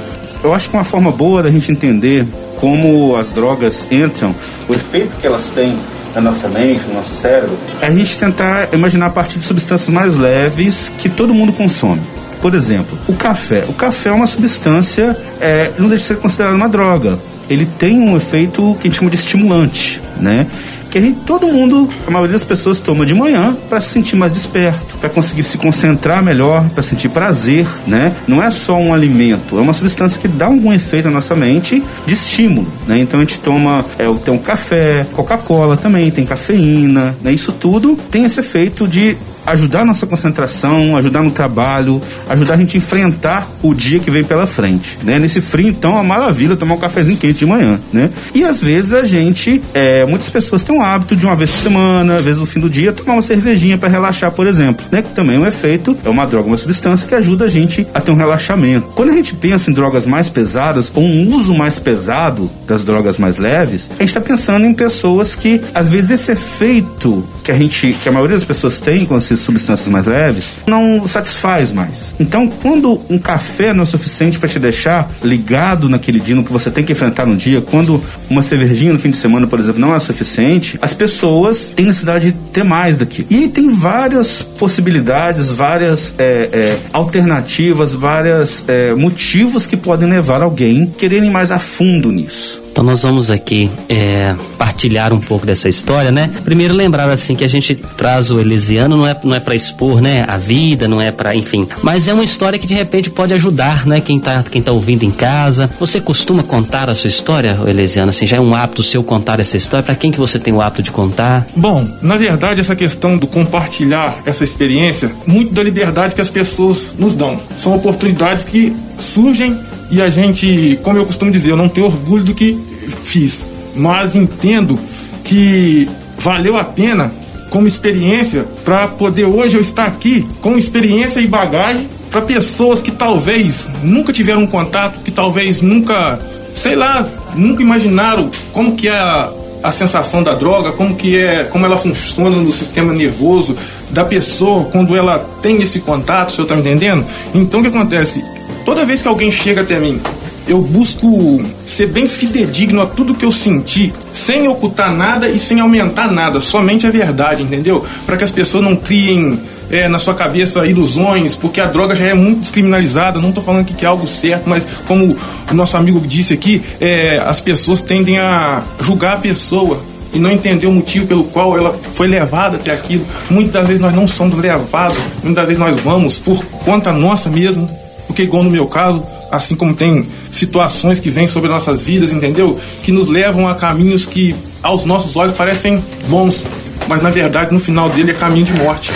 Eu 0.44 0.54
acho 0.54 0.70
que 0.70 0.76
uma 0.76 0.86
forma 0.86 1.12
boa 1.12 1.42
da 1.42 1.50
gente 1.50 1.72
entender 1.72 2.28
como 2.60 3.16
as 3.16 3.32
drogas 3.32 3.88
entram, 3.90 4.36
o 4.70 4.74
efeito 4.74 5.16
que 5.20 5.26
elas 5.26 5.48
têm 5.48 5.76
na 6.16 6.22
nossa 6.22 6.48
mente, 6.48 6.82
no 6.88 6.96
nosso 6.96 7.14
cérebro, 7.14 7.58
é 7.82 7.88
a 7.88 7.92
gente 7.92 8.18
tentar 8.18 8.70
imaginar 8.74 9.08
a 9.08 9.10
partir 9.10 9.40
de 9.40 9.46
substâncias 9.46 9.90
mais 9.94 10.18
leves 10.18 10.92
que 10.98 11.10
todo 11.10 11.34
mundo 11.34 11.54
consome. 11.54 12.02
Por 12.42 12.54
exemplo, 12.54 12.98
o 13.08 13.14
café. 13.14 13.66
O 13.68 13.74
café 13.74 14.10
é 14.10 14.14
uma 14.14 14.28
substância, 14.28 15.18
é, 15.40 15.72
não 15.78 15.90
deixa 15.90 16.04
de 16.04 16.08
ser 16.08 16.18
considerado 16.18 16.56
uma 16.56 16.70
droga. 16.70 17.18
Ele 17.50 17.66
tem 17.66 18.00
um 18.00 18.16
efeito 18.16 18.76
que 18.82 18.88
a 18.88 18.92
gente 18.92 18.98
chama 18.98 19.10
de 19.10 19.16
estimulante, 19.16 20.02
né? 20.20 20.48
que 20.88 20.98
a 20.98 21.02
gente, 21.02 21.20
todo 21.26 21.48
mundo, 21.48 21.90
a 22.08 22.12
maioria 22.12 22.34
das 22.34 22.44
pessoas 22.44 22.80
toma 22.80 23.06
de 23.06 23.14
manhã 23.14 23.56
para 23.70 23.80
se 23.80 23.90
sentir 23.90 24.16
mais 24.16 24.32
desperto, 24.32 24.98
para 24.98 25.10
conseguir 25.10 25.44
se 25.44 25.58
concentrar 25.58 26.24
melhor, 26.24 26.68
para 26.70 26.82
sentir 26.82 27.10
prazer, 27.10 27.68
né? 27.86 28.14
Não 28.28 28.42
é 28.42 28.50
só 28.50 28.78
um 28.78 28.94
alimento, 28.94 29.58
é 29.58 29.62
uma 29.62 29.74
substância 29.74 30.20
que 30.20 30.28
dá 30.28 30.46
algum 30.46 30.72
efeito 30.74 31.06
na 31.06 31.12
nossa 31.12 31.36
mente 31.36 31.84
de 32.06 32.14
estímulo, 32.14 32.68
né? 32.88 33.00
Então 33.00 33.20
a 33.20 33.24
gente 33.24 33.40
toma, 33.40 33.86
é, 34.00 34.06
tem 34.24 34.34
um 34.34 34.38
café, 34.38 35.06
Coca-Cola 35.14 35.78
também, 35.78 36.10
tem 36.10 36.26
cafeína, 36.26 37.16
né? 37.22 37.32
Isso 37.32 37.52
tudo 37.52 37.98
tem 38.10 38.26
esse 38.26 38.40
efeito 38.40 38.88
de 38.88 39.18
ajudar 39.48 39.82
a 39.82 39.86
nossa 39.86 40.06
concentração, 40.06 40.96
ajudar 40.98 41.24
no 41.24 41.32
trabalho, 41.32 42.02
ajudar 42.30 42.56
a 42.56 42.58
gente 42.58 42.76
a 42.76 42.78
enfrentar 42.78 43.48
o 43.64 43.74
dia 43.74 44.00
que 44.00 44.12
vem 44.12 44.24
pela 44.24 44.46
frente, 44.46 44.98
né? 45.04 45.18
Nesse 45.18 45.42
frio, 45.42 45.70
então, 45.70 45.92
é 45.92 45.96
uma 45.96 46.04
maravilha 46.04 46.56
tomar 46.56 46.76
um 46.76 46.78
cafezinho 46.78 47.18
quente 47.18 47.40
de 47.40 47.46
manhã, 47.46 47.80
né? 47.92 48.10
E 48.36 48.44
às 48.44 48.62
vezes 48.62 48.94
a 48.94 49.04
gente, 49.04 49.62
é, 49.74 50.06
muitas 50.06 50.30
pessoas 50.30 50.64
têm 50.64 50.78
o 50.78 50.82
hábito 50.82 51.16
de 51.16 51.26
uma 51.26 51.36
vez 51.36 51.50
por 51.50 51.58
semana, 51.58 52.16
às 52.16 52.22
vezes 52.22 52.40
no 52.40 52.46
fim 52.46 52.60
do 52.60 52.70
dia, 52.70 52.92
tomar 52.92 53.14
uma 53.14 53.22
cervejinha 53.22 53.78
para 53.78 53.90
relaxar, 53.90 54.32
por 54.32 54.46
exemplo, 54.46 54.86
né? 54.92 55.02
Que 55.02 55.10
também 55.10 55.38
é 55.38 55.40
um 55.40 55.48
efeito, 55.48 55.98
é 56.04 56.10
uma 56.10 56.26
droga, 56.28 56.48
uma 56.48 56.58
substância 56.58 57.08
que 57.08 57.16
ajuda 57.16 57.46
a 57.46 57.48
gente 57.48 57.88
a 57.94 58.02
ter 58.02 58.12
um 58.12 58.16
relaxamento. 58.16 58.88
Quando 58.96 59.10
a 59.10 59.14
gente 59.14 59.34
pensa 59.34 59.72
em 59.72 59.74
drogas 59.74 60.06
mais 60.06 60.30
pesadas 60.30 60.92
ou 60.94 61.04
um 61.04 61.36
uso 61.36 61.56
mais 61.56 61.80
pesado 61.80 62.52
das 62.68 62.84
drogas 62.84 63.18
mais 63.18 63.38
leves, 63.38 63.90
a 63.98 64.00
gente 64.02 64.10
está 64.10 64.22
pensando 64.22 64.66
em 64.66 64.74
pessoas 64.74 65.36
que, 65.36 65.62
às 65.74 65.88
vezes, 65.88 66.12
esse 66.12 66.32
efeito 66.32 67.24
que 67.48 67.52
a 67.52 67.56
gente, 67.56 67.94
que 68.04 68.10
a 68.10 68.12
maioria 68.12 68.36
das 68.36 68.44
pessoas 68.44 68.78
tem 68.78 69.06
com 69.06 69.16
essas 69.18 69.40
substâncias 69.40 69.88
mais 69.88 70.06
leves, 70.06 70.56
não 70.68 71.08
satisfaz 71.08 71.72
mais. 71.72 72.14
Então, 72.20 72.50
quando 72.50 73.00
um 73.10 73.18
café 73.18 73.74
não 73.74 73.84
é 73.84 73.86
suficiente 73.86 74.38
para 74.38 74.50
te 74.50 74.60
deixar 74.60 75.10
ligado 75.24 75.88
naquele 75.88 76.20
dia, 76.20 76.36
no 76.36 76.44
que 76.44 76.52
você 76.52 76.70
tem 76.70 76.84
que 76.84 76.92
enfrentar 76.92 77.26
no 77.26 77.38
dia, 77.38 77.62
quando 77.62 78.04
uma 78.30 78.44
cervejinha 78.44 78.92
no 78.92 79.00
fim 79.00 79.12
de 79.12 79.18
semana, 79.18 79.48
por 79.48 79.62
exemplo, 79.62 79.80
não 79.80 79.96
é 79.96 80.00
suficiente, 80.02 80.78
as 80.82 80.94
pessoas 80.94 81.72
têm 81.74 81.86
necessidade 81.86 82.34
de 82.34 82.38
ter 82.52 82.66
mais 82.66 82.98
daquilo. 82.98 83.30
E 83.30 83.48
tem 83.48 83.74
várias 83.74 84.42
possibilidades, 84.42 85.50
várias 85.50 86.14
é, 86.18 86.50
é, 86.52 86.78
alternativas, 86.92 87.94
vários 87.94 88.66
é, 88.68 88.94
motivos 88.94 89.66
que 89.66 89.78
podem 89.78 90.10
levar 90.10 90.42
alguém 90.42 90.84
a 90.84 91.00
quererem 91.00 91.32
mais 91.32 91.50
a 91.50 91.60
fundo 91.60 92.12
nisso. 92.12 92.67
Então 92.78 92.86
nós 92.86 93.02
vamos 93.02 93.32
aqui 93.32 93.72
é, 93.90 94.36
partilhar 94.56 95.12
um 95.12 95.20
pouco 95.20 95.48
dessa 95.48 95.68
história, 95.68 96.12
né? 96.12 96.30
Primeiro 96.46 96.76
lembrar 96.76 97.10
assim 97.10 97.36
que 97.36 97.44
a 97.44 97.48
gente 97.48 97.74
traz 97.74 98.30
o 98.30 98.40
Elisiano 98.40 98.96
não 98.96 99.08
é 99.08 99.20
não 99.24 99.34
é 99.34 99.40
para 99.40 99.56
expor, 99.56 100.00
né, 100.00 100.24
a 100.28 100.38
vida, 100.38 100.88
não 100.88 101.02
é 101.02 101.12
para, 101.12 101.36
enfim, 101.36 101.68
mas 101.82 102.08
é 102.08 102.14
uma 102.14 102.24
história 102.24 102.60
que 102.60 102.68
de 102.68 102.76
repente 102.76 103.10
pode 103.10 103.34
ajudar, 103.34 103.88
né, 103.88 104.00
quem 104.00 104.20
tá 104.20 104.44
quem 104.44 104.62
tá 104.62 104.72
ouvindo 104.72 105.02
em 105.02 105.10
casa. 105.10 105.68
Você 105.80 106.00
costuma 106.00 106.44
contar 106.44 106.88
a 106.88 106.94
sua 106.94 107.08
história, 107.08 107.58
Elisiano? 107.66 108.12
Assim, 108.12 108.28
já 108.28 108.38
é 108.38 108.40
um 108.40 108.54
hábito 108.54 108.84
seu 108.84 109.04
contar 109.04 109.40
essa 109.40 109.58
história? 109.58 109.84
Para 109.84 109.96
quem 109.96 110.12
que 110.12 110.20
você 110.20 110.38
tem 110.38 110.54
o 110.54 110.62
hábito 110.62 110.84
de 110.84 110.92
contar? 110.92 111.48
Bom, 111.56 111.90
na 112.04 112.16
verdade 112.16 112.60
essa 112.60 112.76
questão 112.76 113.18
do 113.18 113.26
compartilhar 113.26 114.20
essa 114.24 114.44
experiência, 114.44 115.12
muito 115.26 115.52
da 115.52 115.64
liberdade 115.64 116.14
que 116.14 116.22
as 116.22 116.30
pessoas 116.30 116.90
nos 116.96 117.16
dão. 117.16 117.40
São 117.58 117.76
oportunidades 117.76 118.44
que 118.44 118.72
surgem 119.00 119.58
e 119.90 120.02
a 120.02 120.10
gente, 120.10 120.80
como 120.84 120.98
eu 120.98 121.06
costumo 121.06 121.32
dizer, 121.32 121.52
eu 121.52 121.58
não 121.58 121.70
tenho 121.70 121.88
orgulho 121.88 122.24
do 122.24 122.34
que 122.34 122.58
fiz, 123.04 123.40
mas 123.76 124.16
entendo 124.16 124.78
que 125.24 125.88
valeu 126.20 126.58
a 126.58 126.64
pena 126.64 127.12
como 127.50 127.68
experiência 127.68 128.46
para 128.66 128.88
poder 128.88 129.26
hoje 129.26 129.56
eu 129.56 129.62
estar 129.62 129.86
aqui 129.86 130.28
com 130.42 130.58
experiência 130.58 131.20
e 131.20 131.28
bagagem 131.28 131.88
para 132.12 132.22
pessoas 132.22 132.82
que 132.82 132.92
talvez 132.92 133.70
nunca 133.84 134.12
tiveram 134.12 134.42
um 134.42 134.48
contato, 134.48 135.00
que 135.00 135.12
talvez 135.12 135.62
nunca, 135.62 136.20
sei 136.56 136.76
lá, 136.76 137.08
nunca 137.36 137.62
imaginaram 137.62 138.30
como 138.54 138.76
que 138.76 138.88
é 138.88 138.98
a, 138.98 139.30
a 139.64 139.72
sensação 139.72 140.24
da 140.24 140.34
droga, 140.34 140.72
como 140.72 140.96
que 140.96 141.18
é, 141.18 141.44
como 141.46 141.66
ela 141.66 141.78
funciona 141.78 142.36
no 142.36 142.52
sistema 142.52 142.94
nervoso 142.94 143.56
da 143.90 144.04
pessoa 144.04 144.66
quando 144.66 144.96
ela 144.96 145.20
tem 145.42 145.62
esse 145.62 145.80
contato, 145.80 146.32
você 146.32 146.42
está 146.42 146.56
me 146.56 146.62
entendendo? 146.62 147.06
Então 147.34 147.60
o 147.60 147.64
que 147.64 147.70
acontece? 147.70 148.24
Toda 148.68 148.86
vez 148.86 149.02
que 149.02 149.08
alguém 149.08 149.32
chega 149.32 149.62
até 149.62 149.80
mim, 149.80 149.98
eu 150.46 150.60
busco 150.60 151.42
ser 151.66 151.88
bem 151.88 152.06
fidedigno 152.06 152.82
a 152.82 152.86
tudo 152.86 153.16
que 153.16 153.24
eu 153.24 153.32
senti, 153.32 153.94
sem 154.12 154.46
ocultar 154.50 154.94
nada 154.94 155.30
e 155.30 155.40
sem 155.40 155.62
aumentar 155.62 156.12
nada, 156.12 156.42
somente 156.42 156.86
a 156.86 156.92
verdade, 156.92 157.42
entendeu? 157.42 157.86
Para 158.06 158.18
que 158.18 158.26
as 158.26 158.30
pessoas 158.30 158.66
não 158.66 158.76
criem 158.76 159.40
é, 159.72 159.88
na 159.88 160.00
sua 160.00 160.14
cabeça 160.14 160.68
ilusões, 160.68 161.34
porque 161.34 161.62
a 161.62 161.68
droga 161.68 161.96
já 161.96 162.08
é 162.08 162.14
muito 162.14 162.42
descriminalizada. 162.42 163.22
Não 163.22 163.30
estou 163.30 163.42
falando 163.42 163.64
que 163.64 163.86
é 163.86 163.88
algo 163.88 164.06
certo, 164.06 164.50
mas 164.50 164.68
como 164.86 165.16
o 165.50 165.54
nosso 165.54 165.78
amigo 165.78 166.02
disse 166.02 166.34
aqui, 166.34 166.62
é, 166.82 167.20
as 167.20 167.40
pessoas 167.40 167.80
tendem 167.80 168.20
a 168.20 168.62
julgar 168.82 169.14
a 169.14 169.20
pessoa 169.22 169.82
e 170.14 170.20
não 170.20 170.30
entender 170.30 170.68
o 170.68 170.74
motivo 170.74 171.08
pelo 171.08 171.24
qual 171.24 171.58
ela 171.58 171.74
foi 171.94 172.08
levada 172.08 172.58
até 172.58 172.74
aquilo. 172.74 173.06
Muitas 173.30 173.66
vezes 173.66 173.82
nós 173.82 173.96
não 173.96 174.10
somos 174.10 174.38
levados, 174.38 174.98
muitas 175.24 175.46
vezes 175.46 175.58
nós 175.58 175.80
vamos 175.82 176.20
por 176.20 176.44
conta 176.66 176.92
nossa 176.92 177.30
mesmo, 177.30 177.87
porque 178.18 178.24
igual 178.24 178.44
no 178.44 178.50
meu 178.50 178.66
caso, 178.66 179.04
assim 179.32 179.56
como 179.56 179.76
tem 179.76 180.08
situações 180.32 181.00
que 181.00 181.08
vêm 181.08 181.28
sobre 181.28 181.50
nossas 181.50 181.84
vidas, 181.84 182.12
entendeu? 182.12 182.60
Que 182.82 182.92
nos 182.92 183.08
levam 183.08 183.48
a 183.48 183.54
caminhos 183.54 184.08
que 184.08 184.36
aos 184.64 184.86
nossos 184.86 185.16
olhos 185.16 185.34
parecem 185.34 185.84
bons, 186.08 186.44
mas 186.90 187.04
na 187.04 187.12
verdade 187.12 187.54
no 187.54 187.60
final 187.60 187.92
dele 187.92 188.10
é 188.10 188.14
caminho 188.16 188.46
de 188.46 188.54
morte. 188.54 188.90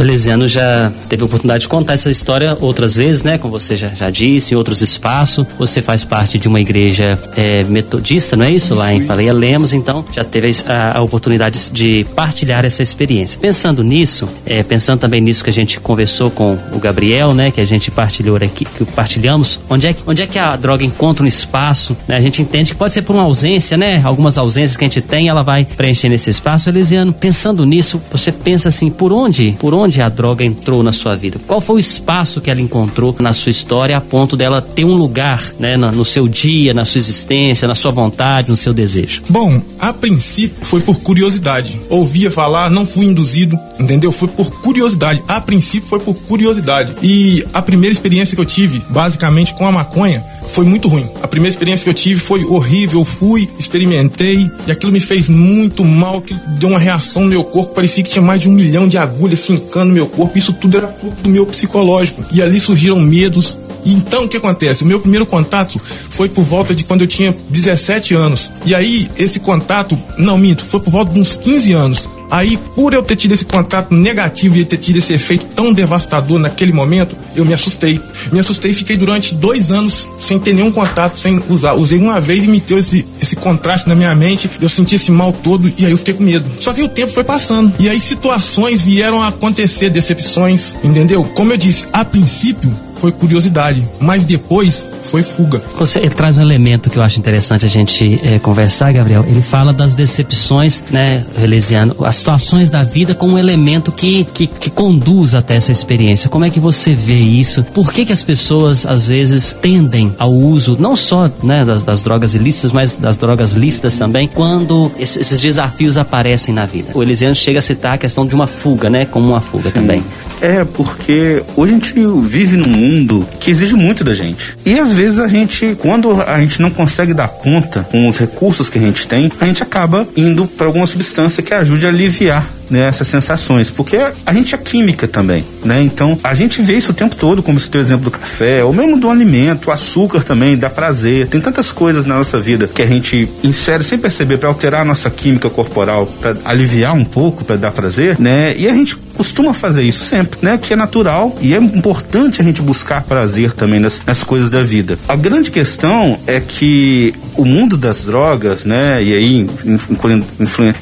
O 0.00 0.02
Elisiano 0.02 0.48
já 0.48 0.90
teve 1.10 1.22
a 1.22 1.26
oportunidade 1.26 1.60
de 1.60 1.68
contar 1.68 1.92
essa 1.92 2.10
história 2.10 2.56
outras 2.58 2.96
vezes, 2.96 3.22
né? 3.22 3.36
Como 3.36 3.52
você 3.52 3.76
já, 3.76 3.88
já 3.88 4.08
disse, 4.08 4.54
em 4.54 4.56
outros 4.56 4.80
espaços. 4.80 5.44
Você 5.58 5.82
faz 5.82 6.04
parte 6.04 6.38
de 6.38 6.48
uma 6.48 6.58
igreja 6.58 7.18
é, 7.36 7.64
metodista, 7.64 8.34
não 8.34 8.46
é 8.46 8.50
isso? 8.50 8.74
Lá 8.74 8.94
em 8.94 9.02
Faleia 9.04 9.34
Lemos, 9.34 9.74
então 9.74 10.02
já 10.10 10.24
teve 10.24 10.52
a, 10.66 10.96
a, 10.96 11.02
oportunidade 11.02 11.70
de 11.70 12.06
partilhar 12.16 12.64
essa 12.64 12.82
experiência. 12.82 13.38
Pensando 13.38 13.84
nisso, 13.84 14.26
é, 14.46 14.62
pensando 14.62 15.00
também 15.00 15.20
nisso 15.20 15.44
que 15.44 15.50
a 15.50 15.52
gente 15.52 15.78
conversou 15.78 16.30
com 16.30 16.56
o 16.72 16.78
Gabriel, 16.78 17.34
né? 17.34 17.50
Que 17.50 17.60
a 17.60 17.66
gente 17.66 17.90
partilhou 17.90 18.36
aqui, 18.36 18.64
que 18.64 18.86
partilhamos, 18.86 19.60
onde 19.68 19.86
é, 19.86 19.94
onde 20.06 20.22
é 20.22 20.26
que 20.26 20.38
a 20.38 20.56
droga 20.56 20.82
encontra 20.82 21.22
um 21.22 21.28
espaço, 21.28 21.94
né? 22.08 22.16
A 22.16 22.22
gente 22.22 22.40
entende 22.40 22.72
que 22.72 22.78
pode 22.78 22.94
ser 22.94 23.02
por 23.02 23.14
uma 23.14 23.24
ausência, 23.24 23.76
né? 23.76 24.00
Algumas 24.02 24.38
ausências 24.38 24.78
que 24.78 24.84
a 24.84 24.88
gente 24.88 25.02
tem, 25.02 25.28
ela 25.28 25.42
vai 25.42 25.66
preencher 25.66 26.08
nesse 26.08 26.30
espaço. 26.30 26.70
Elisiano, 26.70 27.12
pensando 27.12 27.66
nisso, 27.66 28.00
você 28.10 28.32
pensa 28.32 28.70
assim, 28.70 28.88
por 28.88 29.12
onde, 29.12 29.54
por 29.60 29.74
onde 29.74 29.89
a 29.98 30.10
droga 30.10 30.44
entrou 30.44 30.82
na 30.82 30.92
sua 30.92 31.16
vida? 31.16 31.40
Qual 31.46 31.60
foi 31.60 31.76
o 31.76 31.78
espaço 31.78 32.42
que 32.42 32.50
ela 32.50 32.60
encontrou 32.60 33.16
na 33.18 33.32
sua 33.32 33.48
história 33.48 33.96
a 33.96 34.00
ponto 34.00 34.36
dela 34.36 34.60
ter 34.60 34.84
um 34.84 34.94
lugar, 34.94 35.42
né? 35.58 35.74
No 35.78 36.04
seu 36.04 36.28
dia, 36.28 36.74
na 36.74 36.84
sua 36.84 36.98
existência, 36.98 37.66
na 37.66 37.74
sua 37.74 37.90
vontade, 37.90 38.50
no 38.50 38.56
seu 38.56 38.74
desejo? 38.74 39.22
Bom, 39.30 39.62
a 39.78 39.94
princípio 39.94 40.58
foi 40.62 40.80
por 40.80 41.00
curiosidade. 41.00 41.80
Ouvia 41.88 42.30
falar, 42.30 42.70
não 42.70 42.84
fui 42.84 43.06
induzido, 43.06 43.58
entendeu? 43.78 44.12
Foi 44.12 44.28
por 44.28 44.50
curiosidade. 44.60 45.22
A 45.26 45.40
princípio 45.40 45.88
foi 45.88 46.00
por 46.00 46.14
curiosidade. 46.14 46.92
E 47.02 47.42
a 47.54 47.62
primeira 47.62 47.92
experiência 47.92 48.34
que 48.34 48.40
eu 48.40 48.44
tive, 48.44 48.82
basicamente 48.90 49.54
com 49.54 49.66
a 49.66 49.72
maconha, 49.72 50.22
foi 50.50 50.64
muito 50.64 50.88
ruim. 50.88 51.08
A 51.22 51.28
primeira 51.28 51.52
experiência 51.52 51.84
que 51.84 51.90
eu 51.90 51.94
tive 51.94 52.20
foi 52.20 52.44
horrível. 52.44 53.00
Eu 53.00 53.04
fui, 53.04 53.48
experimentei 53.58 54.50
e 54.66 54.72
aquilo 54.72 54.92
me 54.92 55.00
fez 55.00 55.28
muito 55.28 55.84
mal. 55.84 56.20
Que 56.20 56.34
deu 56.58 56.68
uma 56.68 56.78
reação 56.78 57.22
no 57.22 57.28
meu 57.28 57.44
corpo. 57.44 57.74
Parecia 57.74 58.02
que 58.02 58.10
tinha 58.10 58.22
mais 58.22 58.40
de 58.40 58.48
um 58.48 58.52
milhão 58.52 58.88
de 58.88 58.98
agulhas 58.98 59.40
fincando 59.40 59.86
no 59.86 59.94
meu 59.94 60.06
corpo. 60.06 60.36
Isso 60.36 60.52
tudo 60.52 60.76
era 60.76 60.88
fruto 60.88 61.22
do 61.22 61.28
meu 61.28 61.46
psicológico. 61.46 62.24
E 62.32 62.42
ali 62.42 62.60
surgiram 62.60 63.00
medos, 63.00 63.56
então 63.84 64.24
o 64.24 64.28
que 64.28 64.36
acontece? 64.36 64.82
O 64.82 64.86
meu 64.86 65.00
primeiro 65.00 65.26
contato 65.26 65.80
foi 66.08 66.28
por 66.28 66.44
volta 66.44 66.74
de 66.74 66.84
quando 66.84 67.02
eu 67.02 67.06
tinha 67.06 67.36
17 67.48 68.14
anos. 68.14 68.50
E 68.64 68.74
aí, 68.74 69.10
esse 69.16 69.40
contato, 69.40 69.98
não 70.18 70.36
minto, 70.38 70.64
foi 70.64 70.80
por 70.80 70.90
volta 70.90 71.12
de 71.12 71.20
uns 71.20 71.36
15 71.36 71.72
anos. 71.72 72.08
Aí, 72.30 72.58
por 72.74 72.94
eu 72.94 73.02
ter 73.02 73.16
tido 73.16 73.32
esse 73.32 73.44
contato 73.44 73.94
negativo 73.94 74.56
e 74.56 74.64
ter 74.64 74.76
tido 74.76 74.98
esse 74.98 75.12
efeito 75.12 75.46
tão 75.46 75.72
devastador 75.72 76.38
naquele 76.38 76.72
momento, 76.72 77.16
eu 77.34 77.44
me 77.44 77.52
assustei. 77.52 78.00
Me 78.32 78.38
assustei 78.38 78.70
e 78.70 78.74
fiquei 78.74 78.96
durante 78.96 79.34
dois 79.34 79.70
anos 79.70 80.08
sem 80.18 80.38
ter 80.38 80.52
nenhum 80.52 80.70
contato, 80.70 81.18
sem 81.18 81.42
usar. 81.48 81.74
Usei 81.74 81.98
uma 81.98 82.20
vez 82.20 82.44
e 82.44 82.48
me 82.48 82.60
deu 82.60 82.78
esse, 82.78 83.06
esse 83.20 83.34
contraste 83.36 83.88
na 83.88 83.94
minha 83.94 84.14
mente. 84.14 84.48
Eu 84.60 84.68
senti 84.68 84.94
esse 84.94 85.10
mal 85.10 85.32
todo 85.32 85.72
e 85.76 85.84
aí 85.84 85.90
eu 85.90 85.98
fiquei 85.98 86.14
com 86.14 86.22
medo. 86.22 86.44
Só 86.60 86.72
que 86.72 86.82
o 86.82 86.88
tempo 86.88 87.12
foi 87.12 87.24
passando. 87.24 87.72
E 87.78 87.88
aí 87.88 87.98
situações 87.98 88.82
vieram 88.82 89.20
a 89.20 89.28
acontecer, 89.28 89.90
decepções, 89.90 90.76
entendeu? 90.82 91.24
Como 91.34 91.52
eu 91.52 91.56
disse, 91.56 91.86
a 91.92 92.04
princípio 92.04 92.74
foi 93.00 93.10
curiosidade, 93.12 93.82
mas 93.98 94.24
depois 94.24 94.84
foi 95.02 95.22
fuga. 95.22 95.62
Você 95.78 95.98
ele 95.98 96.10
traz 96.10 96.36
um 96.36 96.42
elemento 96.42 96.90
que 96.90 96.98
eu 96.98 97.02
acho 97.02 97.18
interessante 97.18 97.64
a 97.64 97.68
gente 97.68 98.20
é, 98.22 98.38
conversar, 98.38 98.92
Gabriel. 98.92 99.24
Ele 99.26 99.40
fala 99.40 99.72
das 99.72 99.94
decepções, 99.94 100.84
né, 100.90 101.24
Relesiano, 101.38 101.96
as 102.04 102.16
situações 102.16 102.68
da 102.68 102.84
vida 102.84 103.14
como 103.14 103.34
um 103.34 103.38
elemento 103.38 103.90
que, 103.90 104.24
que, 104.24 104.46
que, 104.46 104.68
conduz 104.68 105.34
até 105.34 105.56
essa 105.56 105.72
experiência. 105.72 106.28
Como 106.28 106.44
é 106.44 106.50
que 106.50 106.60
você 106.60 106.94
vê 106.94 107.18
isso? 107.18 107.64
Por 107.74 107.90
que, 107.92 108.04
que 108.04 108.12
as 108.12 108.22
pessoas 108.22 108.84
às 108.84 109.06
vezes 109.06 109.56
tendem 109.60 110.14
ao 110.18 110.32
uso 110.32 110.76
não 110.78 110.94
só 110.94 111.30
né, 111.42 111.64
das, 111.64 111.82
das 111.82 112.02
drogas 112.02 112.34
ilícitas, 112.34 112.70
mas 112.70 112.94
das 112.94 113.16
drogas 113.16 113.52
lícitas 113.54 113.96
também, 113.96 114.28
quando 114.28 114.92
esses, 114.98 115.16
esses 115.16 115.40
desafios 115.40 115.96
aparecem 115.96 116.54
na 116.54 116.66
vida? 116.66 116.90
O 116.94 117.02
Elisiano 117.02 117.34
chega 117.34 117.58
a 117.58 117.62
citar 117.62 117.94
a 117.94 117.98
questão 117.98 118.26
de 118.26 118.34
uma 118.34 118.46
fuga, 118.46 118.90
né, 118.90 119.06
como 119.06 119.30
uma 119.30 119.40
fuga 119.40 119.70
Sim. 119.70 119.74
também. 119.74 120.04
É, 120.40 120.64
porque 120.64 121.42
hoje 121.56 121.72
a 121.72 121.74
gente 121.74 121.94
vive 122.26 122.56
num 122.56 122.70
mundo 122.70 122.89
que 123.38 123.50
exige 123.50 123.74
muito 123.74 124.02
da 124.02 124.14
gente. 124.14 124.56
E 124.64 124.78
às 124.78 124.92
vezes 124.92 125.18
a 125.18 125.28
gente, 125.28 125.76
quando 125.78 126.20
a 126.22 126.40
gente 126.40 126.60
não 126.60 126.70
consegue 126.70 127.14
dar 127.14 127.28
conta 127.28 127.86
com 127.90 128.08
os 128.08 128.18
recursos 128.18 128.68
que 128.68 128.78
a 128.78 128.80
gente 128.80 129.06
tem, 129.06 129.30
a 129.40 129.46
gente 129.46 129.62
acaba 129.62 130.06
indo 130.16 130.46
para 130.46 130.66
alguma 130.66 130.86
substância 130.86 131.42
que 131.42 131.54
ajude 131.54 131.86
a 131.86 131.88
aliviar 131.88 132.46
né, 132.70 132.86
essas 132.86 133.08
sensações, 133.08 133.68
porque 133.68 133.96
a 134.24 134.32
gente 134.32 134.54
é 134.54 134.58
química 134.58 135.08
também, 135.08 135.44
né? 135.64 135.82
Então 135.82 136.16
a 136.22 136.32
gente 136.34 136.62
vê 136.62 136.74
isso 136.74 136.92
o 136.92 136.94
tempo 136.94 137.16
todo, 137.16 137.42
como 137.42 137.58
você 137.58 137.68
tem 137.68 137.80
o 137.80 137.82
exemplo 137.82 138.04
do 138.04 138.10
café, 138.12 138.62
ou 138.62 138.72
mesmo 138.72 138.96
do 138.96 139.10
alimento, 139.10 139.68
o 139.68 139.72
açúcar 139.72 140.22
também 140.22 140.56
dá 140.56 140.70
prazer. 140.70 141.26
Tem 141.26 141.40
tantas 141.40 141.72
coisas 141.72 142.06
na 142.06 142.16
nossa 142.16 142.38
vida 142.38 142.68
que 142.68 142.80
a 142.80 142.86
gente 142.86 143.28
insere 143.42 143.82
sem 143.82 143.98
perceber 143.98 144.38
para 144.38 144.48
alterar 144.48 144.82
a 144.82 144.84
nossa 144.84 145.10
química 145.10 145.50
corporal, 145.50 146.06
para 146.06 146.36
aliviar 146.44 146.94
um 146.94 147.04
pouco, 147.04 147.44
para 147.44 147.56
dar 147.56 147.72
prazer, 147.72 148.16
né? 148.20 148.54
E 148.56 148.68
a 148.68 148.72
gente 148.72 148.96
costuma 149.20 149.52
fazer 149.52 149.82
isso 149.82 150.02
sempre, 150.02 150.38
né? 150.40 150.56
Que 150.56 150.72
é 150.72 150.76
natural 150.76 151.36
e 151.42 151.52
é 151.52 151.58
importante 151.58 152.40
a 152.40 152.44
gente 152.44 152.62
buscar 152.62 153.02
prazer 153.02 153.52
também 153.52 153.78
nas, 153.78 154.00
nas 154.06 154.24
coisas 154.24 154.48
da 154.48 154.62
vida. 154.62 154.98
A 155.06 155.14
grande 155.14 155.50
questão 155.50 156.18
é 156.26 156.40
que 156.40 157.12
o 157.36 157.44
mundo 157.44 157.76
das 157.76 158.06
drogas, 158.06 158.64
né? 158.64 159.02
E 159.02 159.12
aí, 159.12 159.50
incluindo, 159.90 160.24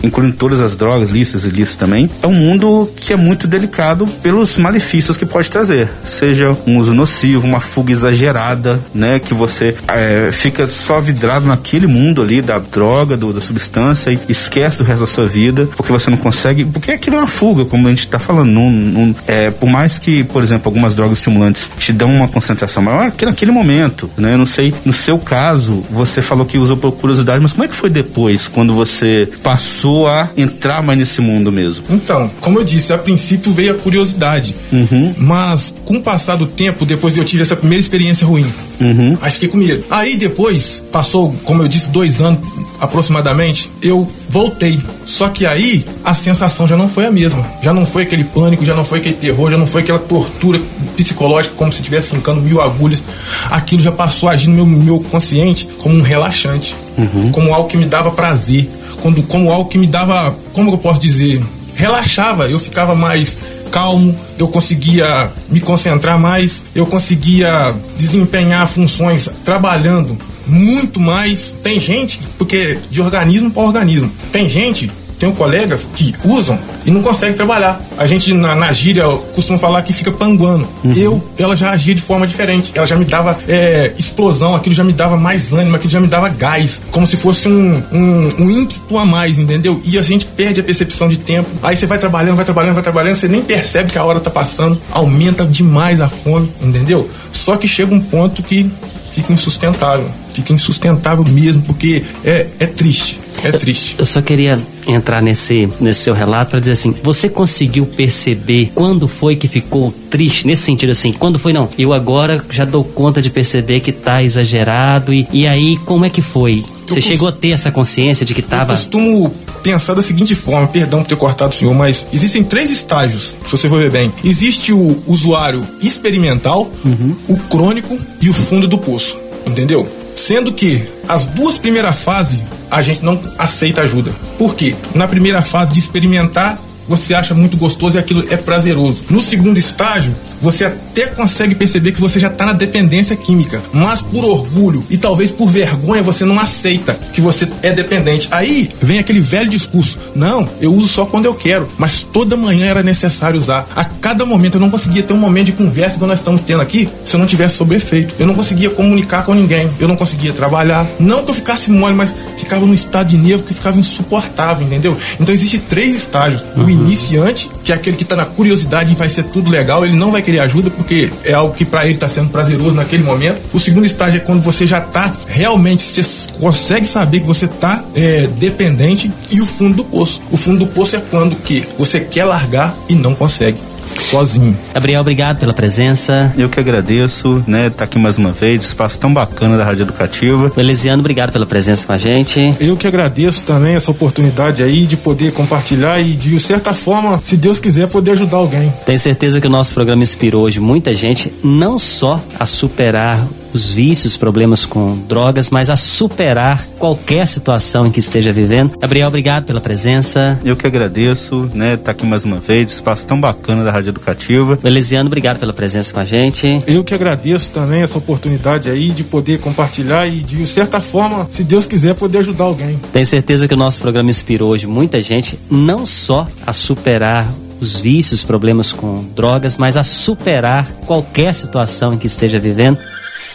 incluindo 0.04 0.36
todas 0.36 0.60
as 0.60 0.76
drogas, 0.76 1.08
listas 1.08 1.46
e 1.46 1.48
listas 1.48 1.74
também, 1.74 2.08
é 2.22 2.26
um 2.28 2.34
mundo 2.34 2.88
que 2.94 3.12
é 3.12 3.16
muito 3.16 3.48
delicado 3.48 4.06
pelos 4.22 4.56
malefícios 4.56 5.16
que 5.16 5.26
pode 5.26 5.50
trazer. 5.50 5.88
Seja 6.04 6.56
um 6.64 6.78
uso 6.78 6.94
nocivo, 6.94 7.44
uma 7.44 7.60
fuga 7.60 7.92
exagerada, 7.92 8.80
né? 8.94 9.18
Que 9.18 9.34
você 9.34 9.74
é, 9.88 10.30
fica 10.32 10.68
só 10.68 11.00
vidrado 11.00 11.44
naquele 11.44 11.88
mundo 11.88 12.22
ali 12.22 12.40
da 12.40 12.60
droga, 12.60 13.16
do, 13.16 13.32
da 13.32 13.40
substância 13.40 14.12
e 14.12 14.18
esquece 14.28 14.78
do 14.78 14.84
resto 14.84 15.00
da 15.00 15.06
sua 15.08 15.26
vida, 15.26 15.68
porque 15.76 15.90
você 15.90 16.08
não 16.08 16.18
consegue. 16.18 16.64
Porque 16.64 16.92
aquilo 16.92 17.16
é 17.16 17.18
uma 17.18 17.26
fuga, 17.26 17.64
como 17.64 17.88
a 17.88 17.90
gente 17.90 18.06
está 18.06 18.20
falando. 18.28 18.48
Num, 18.48 18.70
num, 18.70 19.14
é, 19.26 19.50
por 19.50 19.68
mais 19.68 19.98
que, 19.98 20.24
por 20.24 20.42
exemplo, 20.42 20.68
algumas 20.68 20.94
drogas 20.94 21.18
estimulantes 21.18 21.68
te 21.78 21.92
dão 21.92 22.12
uma 22.14 22.28
concentração 22.28 22.82
maior, 22.82 23.12
é 23.16 23.24
naquele 23.24 23.50
momento, 23.50 24.10
né? 24.16 24.34
Eu 24.34 24.38
não 24.38 24.46
sei, 24.46 24.72
no 24.84 24.92
seu 24.92 25.18
caso, 25.18 25.84
você 25.90 26.22
falou 26.22 26.46
que 26.46 26.56
usou 26.58 26.76
por 26.76 26.92
curiosidade, 26.92 27.40
mas 27.40 27.52
como 27.52 27.64
é 27.64 27.68
que 27.68 27.74
foi 27.74 27.90
depois, 27.90 28.48
quando 28.48 28.74
você 28.74 29.28
passou 29.42 30.08
a 30.08 30.28
entrar 30.36 30.82
mais 30.82 30.98
nesse 30.98 31.20
mundo 31.20 31.52
mesmo? 31.52 31.68
mesmo? 31.68 31.84
Então, 31.90 32.30
como 32.40 32.58
eu 32.58 32.64
disse, 32.64 32.92
a 32.92 32.98
princípio 32.98 33.52
veio 33.52 33.72
a 33.72 33.74
curiosidade. 33.74 34.54
Uhum. 34.72 35.14
Mas 35.18 35.74
com 35.84 35.96
o 35.96 36.02
passar 36.02 36.36
do 36.36 36.46
tempo, 36.46 36.86
depois 36.86 37.12
de 37.12 37.20
eu 37.20 37.24
tive 37.24 37.42
essa 37.42 37.56
primeira 37.56 37.80
experiência 37.80 38.26
ruim, 38.26 38.46
uhum. 38.80 39.16
aí 39.20 39.30
fiquei 39.30 39.48
com 39.48 39.56
medo. 39.56 39.84
Aí 39.90 40.16
depois, 40.16 40.82
passou, 40.90 41.34
como 41.44 41.62
eu 41.62 41.68
disse, 41.68 41.90
dois 41.90 42.20
anos 42.20 42.40
aproximadamente, 42.80 43.70
eu 43.82 44.08
voltei. 44.28 44.80
Só 45.04 45.28
que 45.28 45.46
aí 45.46 45.86
a 46.04 46.14
sensação 46.14 46.68
já 46.68 46.76
não 46.76 46.88
foi 46.88 47.06
a 47.06 47.10
mesma. 47.10 47.44
Já 47.62 47.72
não 47.72 47.86
foi 47.86 48.02
aquele 48.02 48.24
pânico, 48.24 48.64
já 48.64 48.74
não 48.74 48.84
foi 48.84 48.98
aquele 48.98 49.16
terror, 49.16 49.50
já 49.50 49.56
não 49.56 49.66
foi 49.66 49.82
aquela 49.82 49.98
tortura 49.98 50.60
psicológica 50.96 51.54
como 51.56 51.72
se 51.72 51.80
estivesse 51.80 52.10
fincando 52.10 52.40
mil 52.40 52.60
agulhas. 52.60 53.02
Aquilo 53.50 53.82
já 53.82 53.92
passou 53.92 54.28
a 54.28 54.32
agir 54.32 54.48
no 54.48 54.66
meu, 54.66 54.66
meu 54.66 55.00
consciente 55.00 55.68
como 55.78 55.96
um 55.96 56.02
relaxante, 56.02 56.76
uhum. 56.96 57.30
como 57.32 57.52
algo 57.54 57.68
que 57.68 57.76
me 57.76 57.86
dava 57.86 58.10
prazer, 58.10 58.68
como, 59.00 59.22
como 59.22 59.50
algo 59.50 59.68
que 59.68 59.78
me 59.78 59.86
dava, 59.86 60.36
como 60.52 60.70
eu 60.70 60.78
posso 60.78 61.00
dizer, 61.00 61.42
relaxava, 61.74 62.48
eu 62.48 62.58
ficava 62.58 62.94
mais 62.94 63.38
calmo, 63.70 64.16
eu 64.38 64.48
conseguia 64.48 65.30
me 65.50 65.60
concentrar 65.60 66.18
mais, 66.18 66.64
eu 66.74 66.86
conseguia 66.86 67.74
desempenhar 67.96 68.66
funções 68.66 69.28
trabalhando 69.44 70.16
muito 70.48 71.00
mais. 71.00 71.52
Tem 71.62 71.78
gente, 71.78 72.20
porque 72.36 72.78
de 72.90 73.00
organismo 73.00 73.50
para 73.50 73.62
organismo, 73.62 74.10
tem 74.32 74.48
gente 74.48 74.90
tenho 75.18 75.32
colegas 75.32 75.90
que 75.94 76.14
usam 76.24 76.58
e 76.86 76.90
não 76.90 77.02
conseguem 77.02 77.34
trabalhar. 77.34 77.80
A 77.96 78.06
gente 78.06 78.32
na, 78.32 78.54
na 78.54 78.72
gíria 78.72 79.04
costuma 79.34 79.58
falar 79.58 79.82
que 79.82 79.92
fica 79.92 80.12
panguando. 80.12 80.66
Uhum. 80.84 80.92
Eu, 80.92 81.24
ela 81.38 81.56
já 81.56 81.70
agia 81.70 81.94
de 81.94 82.00
forma 82.00 82.26
diferente. 82.26 82.72
Ela 82.74 82.86
já 82.86 82.96
me 82.96 83.04
dava 83.04 83.36
é, 83.48 83.92
explosão, 83.98 84.54
aquilo 84.54 84.74
já 84.74 84.84
me 84.84 84.92
dava 84.92 85.16
mais 85.16 85.52
ânimo, 85.52 85.76
aquilo 85.76 85.90
já 85.90 86.00
me 86.00 86.06
dava 86.06 86.28
gás. 86.28 86.80
Como 86.90 87.06
se 87.06 87.16
fosse 87.16 87.48
um, 87.48 87.82
um, 87.92 88.28
um 88.38 88.50
ímpeto 88.50 88.96
a 88.96 89.04
mais, 89.04 89.38
entendeu? 89.38 89.80
E 89.84 89.98
a 89.98 90.02
gente 90.02 90.26
perde 90.26 90.60
a 90.60 90.64
percepção 90.64 91.08
de 91.08 91.16
tempo. 91.16 91.48
Aí 91.62 91.76
você 91.76 91.86
vai 91.86 91.98
trabalhando, 91.98 92.36
vai 92.36 92.44
trabalhando, 92.44 92.74
vai 92.74 92.82
trabalhando, 92.82 93.16
você 93.16 93.28
nem 93.28 93.42
percebe 93.42 93.90
que 93.90 93.98
a 93.98 94.04
hora 94.04 94.20
tá 94.20 94.30
passando. 94.30 94.80
Aumenta 94.92 95.44
demais 95.44 96.00
a 96.00 96.08
fome, 96.08 96.48
entendeu? 96.62 97.10
Só 97.32 97.56
que 97.56 97.66
chega 97.66 97.92
um 97.92 98.00
ponto 98.00 98.42
que 98.42 98.70
fica 99.10 99.32
insustentável. 99.32 100.08
Fica 100.38 100.52
insustentável 100.52 101.24
mesmo, 101.24 101.62
porque 101.62 102.00
é, 102.24 102.46
é 102.60 102.66
triste. 102.68 103.18
É 103.42 103.50
triste. 103.50 103.94
Eu, 103.94 104.02
eu 104.02 104.06
só 104.06 104.22
queria 104.22 104.56
entrar 104.86 105.20
nesse, 105.20 105.68
nesse 105.80 106.02
seu 106.02 106.14
relato 106.14 106.52
para 106.52 106.60
dizer 106.60 106.72
assim: 106.72 106.94
você 107.02 107.28
conseguiu 107.28 107.84
perceber 107.84 108.70
quando 108.72 109.08
foi 109.08 109.34
que 109.34 109.48
ficou 109.48 109.92
triste? 110.08 110.46
Nesse 110.46 110.62
sentido, 110.62 110.90
assim, 110.90 111.12
quando 111.12 111.40
foi, 111.40 111.52
não, 111.52 111.68
eu 111.76 111.92
agora 111.92 112.40
já 112.50 112.64
dou 112.64 112.84
conta 112.84 113.20
de 113.20 113.30
perceber 113.30 113.80
que 113.80 113.90
tá 113.90 114.22
exagerado, 114.22 115.12
e, 115.12 115.26
e 115.32 115.44
aí 115.44 115.76
como 115.78 116.04
é 116.04 116.10
que 116.10 116.22
foi? 116.22 116.62
Você 116.86 117.00
chegou 117.00 117.28
a 117.28 117.32
ter 117.32 117.50
essa 117.50 117.72
consciência 117.72 118.24
de 118.24 118.32
que 118.32 118.42
tava. 118.42 118.74
Eu 118.74 118.76
costumo 118.76 119.34
pensar 119.64 119.94
da 119.94 120.02
seguinte 120.02 120.36
forma, 120.36 120.68
perdão 120.68 121.02
por 121.02 121.08
ter 121.08 121.16
cortado 121.16 121.52
o 121.52 121.56
senhor, 121.56 121.74
mas 121.74 122.06
existem 122.12 122.44
três 122.44 122.70
estágios, 122.70 123.36
se 123.44 123.50
você 123.50 123.68
for 123.68 123.80
ver 123.80 123.90
bem. 123.90 124.12
Existe 124.22 124.72
o 124.72 125.02
usuário 125.04 125.66
experimental, 125.82 126.70
uhum. 126.84 127.16
o 127.26 127.36
crônico 127.36 127.98
e 128.22 128.30
o 128.30 128.32
fundo 128.32 128.68
do 128.68 128.78
poço. 128.78 129.18
Entendeu? 129.44 129.88
Sendo 130.18 130.52
que 130.52 130.82
as 131.08 131.26
duas 131.26 131.58
primeiras 131.58 132.02
fases 132.02 132.42
a 132.68 132.82
gente 132.82 133.04
não 133.04 133.20
aceita 133.38 133.82
ajuda. 133.82 134.12
Por 134.36 134.56
quê? 134.56 134.74
Na 134.92 135.06
primeira 135.06 135.40
fase 135.42 135.72
de 135.72 135.78
experimentar, 135.78 136.58
você 136.88 137.14
acha 137.14 137.34
muito 137.34 137.56
gostoso 137.56 137.96
e 137.96 137.98
aquilo 137.98 138.24
é 138.30 138.36
prazeroso. 138.36 139.04
No 139.10 139.20
segundo 139.20 139.58
estágio, 139.58 140.14
você 140.40 140.64
até 140.64 141.06
consegue 141.06 141.54
perceber 141.54 141.92
que 141.92 142.00
você 142.00 142.18
já 142.18 142.28
está 142.28 142.46
na 142.46 142.52
dependência 142.52 143.14
química, 143.16 143.62
mas 143.72 144.00
por 144.00 144.24
orgulho 144.24 144.84
e 144.88 144.96
talvez 144.96 145.30
por 145.30 145.48
vergonha 145.48 146.02
você 146.02 146.24
não 146.24 146.38
aceita 146.38 146.94
que 147.12 147.20
você 147.20 147.48
é 147.62 147.72
dependente. 147.72 148.28
Aí 148.30 148.68
vem 148.80 148.98
aquele 148.98 149.20
velho 149.20 149.50
discurso: 149.50 149.98
não, 150.14 150.48
eu 150.60 150.72
uso 150.72 150.88
só 150.88 151.04
quando 151.04 151.26
eu 151.26 151.34
quero, 151.34 151.68
mas 151.76 152.02
toda 152.02 152.36
manhã 152.36 152.66
era 152.66 152.82
necessário 152.82 153.38
usar. 153.38 153.68
A 153.76 153.84
cada 153.84 154.24
momento 154.24 154.54
eu 154.54 154.60
não 154.60 154.70
conseguia 154.70 155.02
ter 155.02 155.12
um 155.12 155.18
momento 155.18 155.46
de 155.46 155.52
conversa 155.52 155.96
igual 155.96 156.08
nós 156.08 156.20
estamos 156.20 156.40
tendo 156.40 156.62
aqui 156.62 156.88
se 157.04 157.14
eu 157.14 157.20
não 157.20 157.26
tivesse 157.26 157.56
sobre 157.56 157.76
efeito. 157.76 158.14
Eu 158.18 158.26
não 158.26 158.34
conseguia 158.34 158.70
comunicar 158.70 159.24
com 159.24 159.34
ninguém, 159.34 159.68
eu 159.78 159.88
não 159.88 159.96
conseguia 159.96 160.32
trabalhar. 160.32 160.86
Não 160.98 161.24
que 161.24 161.30
eu 161.30 161.34
ficasse 161.34 161.70
mole, 161.70 161.94
mas 161.94 162.14
ficava 162.36 162.64
num 162.64 162.74
estado 162.74 163.08
de 163.08 163.18
nervo 163.18 163.42
que 163.42 163.54
ficava 163.54 163.78
insuportável, 163.78 164.66
entendeu? 164.66 164.96
Então 165.20 165.34
existe 165.34 165.58
três 165.58 165.94
estágios. 165.94 166.42
O 166.56 166.64
iniciante, 166.78 167.50
que 167.62 167.72
é 167.72 167.74
aquele 167.74 167.96
que 167.96 168.02
está 168.02 168.16
na 168.16 168.24
curiosidade 168.24 168.92
e 168.92 168.94
vai 168.94 169.08
ser 169.08 169.24
tudo 169.24 169.50
legal, 169.50 169.84
ele 169.84 169.96
não 169.96 170.10
vai 170.10 170.22
querer 170.22 170.40
ajuda 170.40 170.70
porque 170.70 171.10
é 171.24 171.32
algo 171.32 171.54
que 171.54 171.64
para 171.64 171.84
ele 171.84 171.94
está 171.94 172.08
sendo 172.08 172.30
prazeroso 172.30 172.74
naquele 172.74 173.02
momento. 173.02 173.40
O 173.52 173.60
segundo 173.60 173.86
estágio 173.86 174.18
é 174.18 174.20
quando 174.20 174.42
você 174.42 174.66
já 174.66 174.78
está 174.78 175.12
realmente, 175.26 175.82
você 175.82 176.32
consegue 176.40 176.86
saber 176.86 177.20
que 177.20 177.26
você 177.26 177.46
está 177.46 177.84
é, 177.94 178.26
dependente. 178.38 179.10
E 179.30 179.40
o 179.40 179.46
fundo 179.46 179.76
do 179.76 179.84
poço. 179.84 180.22
O 180.30 180.36
fundo 180.36 180.60
do 180.60 180.66
poço 180.66 180.96
é 180.96 181.02
quando 181.10 181.36
que 181.36 181.66
você 181.78 182.00
quer 182.00 182.24
largar 182.24 182.74
e 182.88 182.94
não 182.94 183.14
consegue 183.14 183.58
sozinho. 184.00 184.56
Gabriel, 184.74 185.00
obrigado 185.00 185.38
pela 185.38 185.52
presença. 185.52 186.32
Eu 186.36 186.48
que 186.48 186.60
agradeço, 186.60 187.42
né, 187.46 187.70
tá 187.70 187.84
aqui 187.84 187.98
mais 187.98 188.18
uma 188.18 188.32
vez, 188.32 188.64
espaço 188.64 188.98
tão 188.98 189.12
bacana 189.12 189.56
da 189.56 189.64
Rádio 189.64 189.82
Educativa. 189.82 190.52
Elisiano, 190.56 191.00
obrigado 191.00 191.32
pela 191.32 191.46
presença 191.46 191.86
com 191.86 191.92
a 191.92 191.98
gente. 191.98 192.54
Eu 192.60 192.76
que 192.76 192.86
agradeço 192.86 193.44
também 193.44 193.74
essa 193.74 193.90
oportunidade 193.90 194.62
aí 194.62 194.86
de 194.86 194.96
poder 194.96 195.32
compartilhar 195.32 196.00
e 196.00 196.14
de 196.14 196.38
certa 196.40 196.74
forma, 196.74 197.20
se 197.22 197.36
Deus 197.36 197.58
quiser, 197.58 197.88
poder 197.88 198.12
ajudar 198.12 198.38
alguém. 198.38 198.72
Tenho 198.84 198.98
certeza 198.98 199.40
que 199.40 199.46
o 199.46 199.50
nosso 199.50 199.74
programa 199.74 200.02
inspirou 200.02 200.42
hoje 200.42 200.60
muita 200.60 200.94
gente, 200.94 201.32
não 201.42 201.78
só 201.78 202.20
a 202.38 202.46
superar 202.46 203.26
os 203.52 203.70
vícios, 203.70 204.16
problemas 204.16 204.66
com 204.66 204.96
drogas, 205.08 205.50
mas 205.50 205.70
a 205.70 205.76
superar 205.76 206.64
qualquer 206.78 207.26
situação 207.26 207.86
em 207.86 207.90
que 207.90 208.00
esteja 208.00 208.32
vivendo. 208.32 208.78
Gabriel, 208.78 209.08
obrigado 209.08 209.44
pela 209.44 209.60
presença. 209.60 210.38
Eu 210.44 210.56
que 210.56 210.66
agradeço, 210.66 211.50
né, 211.54 211.76
tá 211.76 211.92
aqui 211.92 212.06
mais 212.06 212.24
uma 212.24 212.38
vez, 212.38 212.72
espaço 212.72 213.06
tão 213.06 213.20
bacana 213.20 213.64
da 213.64 213.70
Rádio 213.70 213.90
Educativa. 213.90 214.58
Elisiano, 214.62 215.06
obrigado 215.06 215.38
pela 215.38 215.52
presença 215.52 215.92
com 215.92 216.00
a 216.00 216.04
gente. 216.04 216.60
Eu 216.66 216.84
que 216.84 216.94
agradeço 216.94 217.50
também 217.52 217.82
essa 217.82 217.98
oportunidade 217.98 218.70
aí 218.70 218.90
de 218.90 219.04
poder 219.04 219.40
compartilhar 219.40 220.06
e 220.06 220.20
de 220.20 220.46
certa 220.46 220.80
forma, 220.80 221.26
se 221.30 221.42
Deus 221.42 221.66
quiser, 221.66 221.94
poder 221.94 222.18
ajudar 222.18 222.44
alguém. 222.44 222.78
Tenho 222.92 223.06
certeza 223.06 223.48
que 223.48 223.54
o 223.54 223.56
nosso 223.56 223.80
programa 223.80 224.10
inspirou 224.10 224.50
hoje 224.50 224.66
muita 224.66 225.02
gente, 225.02 225.38
não 225.50 225.86
só 225.86 226.26
a 226.46 226.52
superar 226.52 227.26
os 227.60 227.76
vícios, 227.76 228.22
problemas 228.22 228.72
com 228.72 229.04
drogas, 229.16 229.56
mas 229.56 229.76
a 229.76 229.84
superar 229.84 230.66
qualquer 230.86 231.34
situação 231.34 231.94
em 231.94 231.98
que 231.98 232.06
esteja 232.06 232.38
vivendo. 232.38 232.78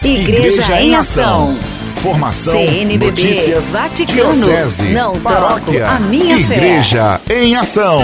Igreja, 0.03 0.61
Igreja 0.61 0.81
em 0.81 0.95
Ação. 0.95 1.55
Formação, 1.95 2.53
CNBB, 2.53 3.05
notícias, 3.05 3.71
Vaticano, 3.71 4.33
diocese, 4.33 4.83
não 4.91 5.17
paróquia, 5.19 5.87
a 5.87 5.99
minha 5.99 6.37
Igreja 6.37 7.21
fé. 7.25 7.41
em 7.43 7.55
Ação. 7.55 8.01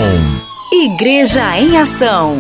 Igreja 0.71 1.57
em 1.59 1.77
Ação. 1.77 2.39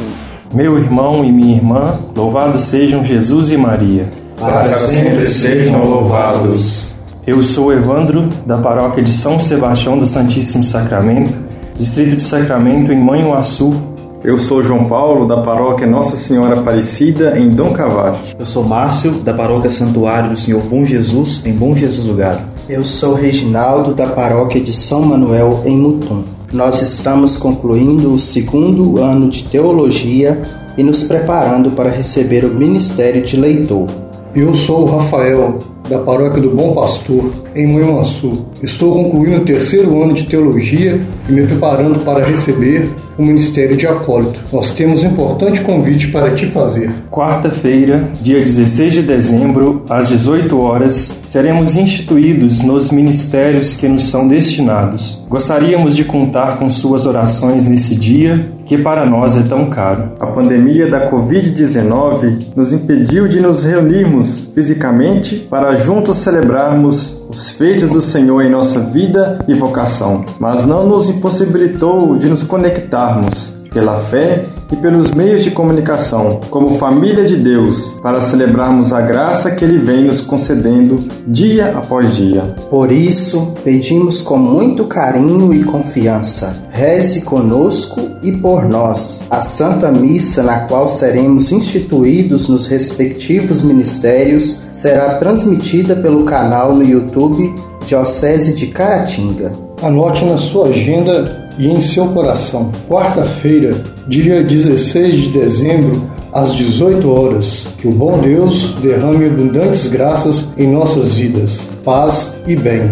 Meu 0.53 0.77
irmão 0.77 1.25
e 1.25 1.31
minha 1.31 1.57
irmã, 1.57 1.99
louvados 2.15 2.63
sejam 2.63 3.03
Jesus 3.03 3.51
e 3.51 3.57
Maria. 3.57 4.09
Para 4.37 4.65
sempre 4.77 5.25
sejam 5.25 5.83
louvados. 5.83 6.87
Eu 7.27 7.43
sou 7.43 7.73
Evandro, 7.73 8.29
da 8.45 8.57
paróquia 8.57 9.03
de 9.03 9.11
São 9.11 9.37
Sebastião 9.37 9.99
do 9.99 10.07
Santíssimo 10.07 10.63
Sacramento, 10.63 11.37
distrito 11.77 12.15
de 12.15 12.23
Sacramento, 12.23 12.93
em 12.93 12.99
Manhuaçu, 12.99 13.75
eu 14.23 14.37
sou 14.37 14.63
João 14.63 14.85
Paulo, 14.85 15.27
da 15.27 15.41
paróquia 15.41 15.87
Nossa 15.87 16.17
Senhora 16.17 16.59
Aparecida, 16.59 17.39
em 17.39 17.49
Dom 17.49 17.71
Cavate. 17.71 18.35
Eu 18.37 18.45
sou 18.45 18.63
Márcio, 18.63 19.11
da 19.21 19.33
paróquia 19.33 19.69
Santuário 19.69 20.31
do 20.31 20.37
Senhor 20.37 20.61
Bom 20.61 20.83
Jesus, 20.83 21.45
em 21.45 21.53
Bom 21.53 21.75
Jesus 21.75 22.05
Lugar. 22.05 22.43
Eu 22.67 22.83
sou 22.83 23.15
Reginaldo, 23.15 23.93
da 23.93 24.07
paróquia 24.07 24.59
de 24.59 24.73
São 24.73 25.01
Manuel, 25.03 25.61
em 25.65 25.77
Mutum. 25.77 26.23
Nós 26.51 26.81
estamos 26.81 27.37
concluindo 27.37 28.13
o 28.13 28.19
segundo 28.19 29.01
ano 29.01 29.29
de 29.29 29.45
teologia 29.45 30.41
e 30.77 30.83
nos 30.83 31.03
preparando 31.03 31.71
para 31.71 31.89
receber 31.89 32.43
o 32.43 32.53
ministério 32.53 33.23
de 33.23 33.37
leitor. 33.37 33.87
Eu 34.35 34.53
sou 34.53 34.81
o 34.81 34.97
Rafael, 34.97 35.63
da 35.89 35.99
paróquia 35.99 36.41
do 36.41 36.49
Bom 36.49 36.73
Pastor, 36.73 37.31
em 37.59 37.67
Manhuaçu. 37.67 38.45
Estou 38.63 38.93
concluindo 38.93 39.37
o 39.37 39.45
terceiro 39.45 40.01
ano 40.01 40.13
de 40.13 40.23
teologia 40.23 40.99
e 41.27 41.31
me 41.31 41.45
preparando 41.45 41.99
para 41.99 42.23
receber 42.23 42.89
o 43.17 43.23
ministério 43.23 43.75
de 43.75 43.85
acólito. 43.85 44.39
Nós 44.51 44.71
temos 44.71 45.03
um 45.03 45.07
importante 45.07 45.59
convite 45.59 46.07
para 46.07 46.31
te 46.31 46.45
fazer. 46.45 46.89
Quarta-feira, 47.11 48.07
dia 48.21 48.39
16 48.39 48.93
de 48.93 49.01
dezembro, 49.01 49.85
às 49.89 50.07
18 50.07 50.57
horas, 50.57 51.19
seremos 51.27 51.75
instituídos 51.75 52.61
nos 52.61 52.91
ministérios 52.91 53.75
que 53.75 53.89
nos 53.89 54.09
são 54.09 54.25
destinados. 54.25 55.25
Gostaríamos 55.27 55.97
de 55.97 56.05
contar 56.05 56.57
com 56.57 56.69
suas 56.69 57.05
orações 57.05 57.67
nesse 57.67 57.93
dia, 57.93 58.53
que 58.65 58.77
para 58.77 59.05
nós 59.05 59.35
é 59.35 59.41
tão 59.43 59.69
caro. 59.69 60.13
A 60.17 60.27
pandemia 60.27 60.89
da 60.89 61.11
Covid-19 61.11 62.55
nos 62.55 62.71
impediu 62.71 63.27
de 63.27 63.41
nos 63.41 63.65
reunirmos 63.65 64.49
fisicamente 64.55 65.35
para 65.35 65.75
juntos 65.75 66.19
celebrarmos 66.19 67.18
os 67.29 67.51
feitos 67.51 67.91
do 67.91 68.01
Senhor 68.01 68.41
em 68.41 68.49
nossa 68.49 68.79
vida 68.79 69.37
e 69.47 69.53
vocação, 69.53 70.25
mas 70.39 70.65
não 70.65 70.87
nos 70.87 71.07
impossibilitou 71.09 72.17
de 72.17 72.27
nos 72.27 72.41
conectarmos 72.43 73.53
pela 73.71 73.97
fé 73.97 74.47
e 74.71 74.75
pelos 74.75 75.11
meios 75.11 75.43
de 75.43 75.51
comunicação, 75.51 76.39
como 76.49 76.77
família 76.77 77.25
de 77.25 77.35
Deus, 77.35 77.95
para 78.01 78.21
celebrarmos 78.21 78.93
a 78.93 79.01
graça 79.01 79.51
que 79.51 79.65
Ele 79.65 79.77
vem 79.77 80.05
nos 80.05 80.21
concedendo 80.21 81.03
dia 81.27 81.77
após 81.77 82.15
dia. 82.15 82.55
Por 82.69 82.91
isso, 82.91 83.55
pedimos 83.63 84.21
com 84.21 84.37
muito 84.37 84.85
carinho 84.85 85.53
e 85.53 85.63
confiança: 85.63 86.67
reze 86.69 87.21
conosco 87.21 88.09
e 88.21 88.31
por 88.31 88.67
nós. 88.67 89.23
A 89.29 89.41
Santa 89.41 89.91
Missa, 89.91 90.43
na 90.43 90.61
qual 90.61 90.87
seremos 90.87 91.51
instituídos 91.51 92.47
nos 92.47 92.67
respectivos 92.67 93.61
ministérios, 93.61 94.63
será 94.71 95.15
transmitida 95.15 95.95
pelo 95.95 96.25
canal 96.25 96.75
no 96.75 96.83
YouTube 96.83 97.53
Diocese 97.85 98.53
de 98.53 98.67
Caratinga. 98.67 99.51
Anote 99.81 100.25
na 100.25 100.37
sua 100.37 100.67
agenda 100.67 101.48
e 101.59 101.67
em 101.67 101.79
seu 101.79 102.07
coração. 102.07 102.71
Quarta-feira, 102.87 103.83
dia 104.07 104.41
16 104.41 105.15
de 105.17 105.29
dezembro, 105.29 106.09
às 106.33 106.55
18 106.55 107.07
horas. 107.11 107.67
Que 107.77 107.87
o 107.87 107.91
bom 107.91 108.17
Deus 108.19 108.73
derrame 108.81 109.25
abundantes 109.25 109.85
graças 109.87 110.53
em 110.57 110.71
nossas 110.71 111.15
vidas. 111.15 111.69
Paz 111.83 112.37
e 112.47 112.55
bem. 112.55 112.89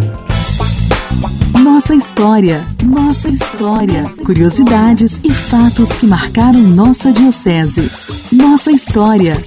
Nossa 1.63 1.95
história, 1.95 2.67
nossa 2.83 3.29
história. 3.29 4.03
Curiosidades 4.25 5.19
e 5.23 5.31
fatos 5.31 5.93
que 5.93 6.05
marcaram 6.05 6.59
nossa 6.59 7.11
diocese. 7.11 7.89
Nossa 8.31 8.71
história. 8.71 9.37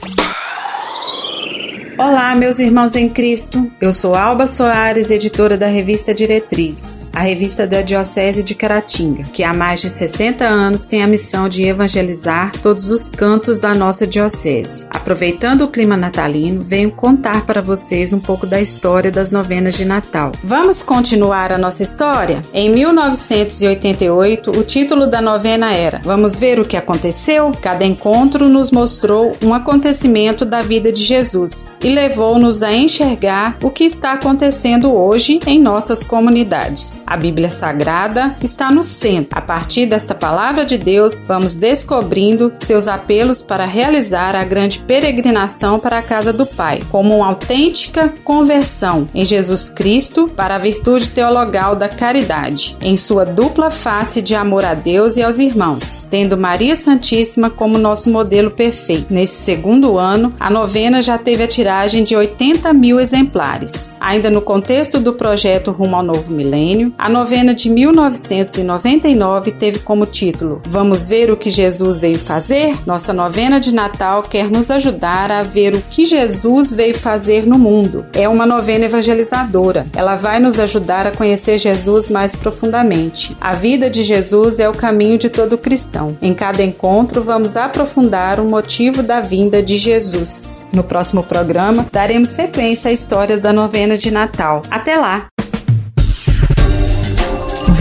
Olá, 2.00 2.34
meus 2.34 2.58
irmãos 2.58 2.96
em 2.96 3.10
Cristo. 3.10 3.70
Eu 3.78 3.92
sou 3.92 4.14
Alba 4.14 4.46
Soares, 4.46 5.10
editora 5.10 5.58
da 5.58 5.66
revista 5.66 6.14
Diretriz, 6.14 7.10
a 7.12 7.20
revista 7.20 7.66
da 7.66 7.82
Diocese 7.82 8.42
de 8.42 8.54
Caratinga, 8.54 9.24
que 9.24 9.44
há 9.44 9.52
mais 9.52 9.82
de 9.82 9.90
60 9.90 10.42
anos 10.42 10.84
tem 10.84 11.02
a 11.02 11.06
missão 11.06 11.46
de 11.46 11.62
evangelizar 11.62 12.52
todos 12.62 12.90
os 12.90 13.06
cantos 13.06 13.58
da 13.58 13.74
nossa 13.74 14.06
diocese. 14.06 14.86
Aproveitando 14.88 15.60
o 15.60 15.68
clima 15.68 15.94
natalino, 15.94 16.62
venho 16.62 16.90
contar 16.90 17.44
para 17.44 17.60
vocês 17.60 18.14
um 18.14 18.18
pouco 18.18 18.46
da 18.46 18.62
história 18.62 19.10
das 19.12 19.30
novenas 19.30 19.74
de 19.74 19.84
Natal. 19.84 20.32
Vamos 20.42 20.82
continuar 20.82 21.52
a 21.52 21.58
nossa 21.58 21.82
história? 21.82 22.42
Em 22.54 22.70
1988, 22.70 24.52
o 24.52 24.62
título 24.62 25.06
da 25.06 25.20
novena 25.20 25.70
era 25.74 26.00
Vamos 26.02 26.34
ver 26.34 26.58
o 26.58 26.64
que 26.64 26.78
aconteceu? 26.78 27.52
Cada 27.60 27.84
encontro 27.84 28.48
nos 28.48 28.70
mostrou 28.70 29.36
um 29.44 29.52
acontecimento 29.52 30.46
da 30.46 30.62
vida 30.62 30.90
de 30.90 31.02
Jesus 31.02 31.74
e 31.84 31.89
levou-nos 31.90 32.62
a 32.62 32.72
enxergar 32.72 33.56
o 33.62 33.70
que 33.70 33.84
está 33.84 34.12
acontecendo 34.12 34.94
hoje 34.94 35.40
em 35.46 35.60
nossas 35.60 36.02
comunidades. 36.02 37.02
A 37.06 37.16
Bíblia 37.16 37.50
Sagrada 37.50 38.36
está 38.42 38.70
no 38.70 38.84
centro. 38.84 39.38
A 39.38 39.40
partir 39.40 39.86
desta 39.86 40.14
palavra 40.14 40.64
de 40.64 40.78
Deus, 40.78 41.18
vamos 41.26 41.56
descobrindo 41.56 42.52
seus 42.60 42.88
apelos 42.88 43.42
para 43.42 43.64
realizar 43.64 44.34
a 44.34 44.44
grande 44.44 44.78
peregrinação 44.78 45.78
para 45.78 45.98
a 45.98 46.02
casa 46.02 46.32
do 46.32 46.46
Pai, 46.46 46.82
como 46.90 47.16
uma 47.16 47.26
autêntica 47.26 48.12
conversão 48.24 49.08
em 49.14 49.24
Jesus 49.24 49.68
Cristo 49.68 50.28
para 50.28 50.54
a 50.54 50.58
virtude 50.58 51.10
teologal 51.10 51.74
da 51.74 51.88
caridade, 51.88 52.76
em 52.80 52.96
sua 52.96 53.24
dupla 53.24 53.70
face 53.70 54.22
de 54.22 54.34
amor 54.34 54.64
a 54.64 54.74
Deus 54.74 55.16
e 55.16 55.22
aos 55.22 55.38
irmãos, 55.38 56.06
tendo 56.10 56.36
Maria 56.36 56.76
Santíssima 56.76 57.50
como 57.50 57.78
nosso 57.78 58.10
modelo 58.10 58.50
perfeito. 58.50 59.06
Nesse 59.10 59.42
segundo 59.42 59.98
ano, 59.98 60.34
a 60.38 60.50
novena 60.50 61.02
já 61.02 61.18
teve 61.18 61.42
a 61.42 61.48
tiragem 61.48 61.79
tiragem 61.80 62.04
de 62.04 62.14
80 62.14 62.74
mil 62.74 63.00
exemplares. 63.00 63.92
Ainda 63.98 64.30
no 64.30 64.42
contexto 64.42 65.00
do 65.00 65.14
projeto 65.14 65.70
Rumo 65.70 65.96
ao 65.96 66.02
Novo 66.02 66.30
Milênio, 66.30 66.92
a 66.98 67.08
novena 67.08 67.54
de 67.54 67.70
1999 67.70 69.52
teve 69.52 69.78
como 69.78 70.04
título 70.04 70.60
Vamos 70.66 71.08
ver 71.08 71.30
o 71.30 71.36
que 71.36 71.50
Jesus 71.50 71.98
veio 71.98 72.18
fazer? 72.18 72.76
Nossa 72.84 73.14
novena 73.14 73.58
de 73.58 73.72
Natal 73.72 74.24
quer 74.24 74.50
nos 74.50 74.70
ajudar 74.70 75.30
a 75.30 75.42
ver 75.42 75.74
o 75.74 75.80
que 75.80 76.04
Jesus 76.04 76.70
veio 76.72 76.94
fazer 76.94 77.46
no 77.46 77.58
mundo. 77.58 78.04
É 78.12 78.28
uma 78.28 78.44
novena 78.44 78.84
evangelizadora. 78.84 79.86
Ela 79.94 80.16
vai 80.16 80.38
nos 80.38 80.58
ajudar 80.58 81.06
a 81.06 81.12
conhecer 81.12 81.56
Jesus 81.56 82.10
mais 82.10 82.34
profundamente. 82.34 83.34
A 83.40 83.54
vida 83.54 83.88
de 83.88 84.02
Jesus 84.02 84.60
é 84.60 84.68
o 84.68 84.74
caminho 84.74 85.16
de 85.16 85.30
todo 85.30 85.56
cristão. 85.56 86.18
Em 86.20 86.34
cada 86.34 86.62
encontro, 86.62 87.22
vamos 87.22 87.56
aprofundar 87.56 88.38
o 88.38 88.44
motivo 88.44 89.02
da 89.02 89.20
vinda 89.20 89.62
de 89.62 89.78
Jesus. 89.78 90.66
No 90.72 90.84
próximo 90.84 91.22
programa, 91.22 91.59
daremos 91.92 92.28
sequência 92.30 92.90
à 92.90 92.92
história 92.92 93.38
da 93.38 93.52
novena 93.52 93.96
de 93.96 94.10
Natal. 94.10 94.62
Até 94.70 94.96
lá! 94.96 95.29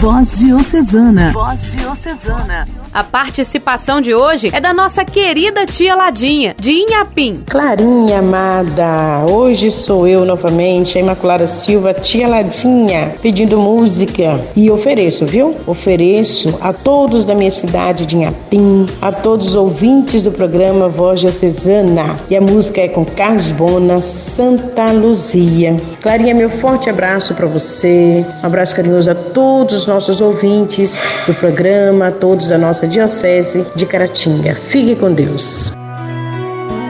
Voz 0.00 0.38
Diocesana. 0.38 1.30
Voz 1.34 1.72
Diocesana. 1.72 2.66
A 2.92 3.04
participação 3.04 4.00
de 4.00 4.12
hoje 4.14 4.50
é 4.52 4.60
da 4.60 4.72
nossa 4.72 5.04
querida 5.04 5.64
tia 5.66 5.94
Ladinha, 5.94 6.56
de 6.58 6.72
Inhapim. 6.72 7.38
Clarinha 7.48 8.18
amada, 8.18 9.26
hoje 9.30 9.70
sou 9.70 10.08
eu 10.08 10.24
novamente, 10.24 10.98
a 10.98 11.00
Imaculada 11.00 11.46
Silva, 11.46 11.94
tia 11.94 12.26
Ladinha, 12.26 13.14
pedindo 13.22 13.58
música. 13.58 14.40
E 14.56 14.70
ofereço, 14.70 15.24
viu? 15.26 15.54
Ofereço 15.66 16.58
a 16.62 16.72
todos 16.72 17.26
da 17.26 17.34
minha 17.34 17.50
cidade 17.50 18.06
de 18.06 18.16
Inhapim, 18.16 18.86
a 19.02 19.12
todos 19.12 19.48
os 19.48 19.54
ouvintes 19.54 20.22
do 20.22 20.32
programa 20.32 20.88
Voz 20.88 21.20
Diocesana. 21.20 22.16
E 22.28 22.36
a 22.36 22.40
música 22.40 22.80
é 22.80 22.88
com 22.88 23.04
Carlos 23.04 23.52
Bona, 23.52 24.00
Santa 24.00 24.90
Luzia. 24.90 25.80
Clarinha, 26.00 26.34
meu 26.34 26.50
forte 26.50 26.88
abraço 26.88 27.34
para 27.34 27.46
você, 27.46 28.26
um 28.42 28.46
abraço 28.46 28.74
carinhoso 28.74 29.10
a 29.12 29.14
todos 29.14 29.82
os 29.82 29.89
nossos 29.90 30.20
ouvintes 30.20 30.96
do 31.26 31.34
programa, 31.34 32.06
a 32.06 32.12
todos 32.12 32.46
da 32.48 32.56
nossa 32.56 32.86
Diocese 32.86 33.66
de 33.74 33.84
Caratinga. 33.86 34.54
Fique 34.54 34.94
com 34.94 35.12
Deus. 35.12 35.72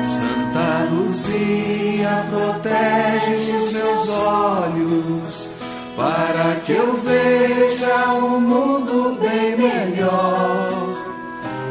Santa 0.05 0.87
Luzia, 0.93 2.27
protege 2.31 3.53
os 3.57 3.73
meus 3.73 4.09
olhos 4.11 5.49
para 5.97 6.57
que 6.67 6.73
eu 6.73 7.01
veja 7.03 8.13
um 8.13 8.39
mundo 8.39 9.19
bem 9.19 9.57
melhor. 9.57 10.91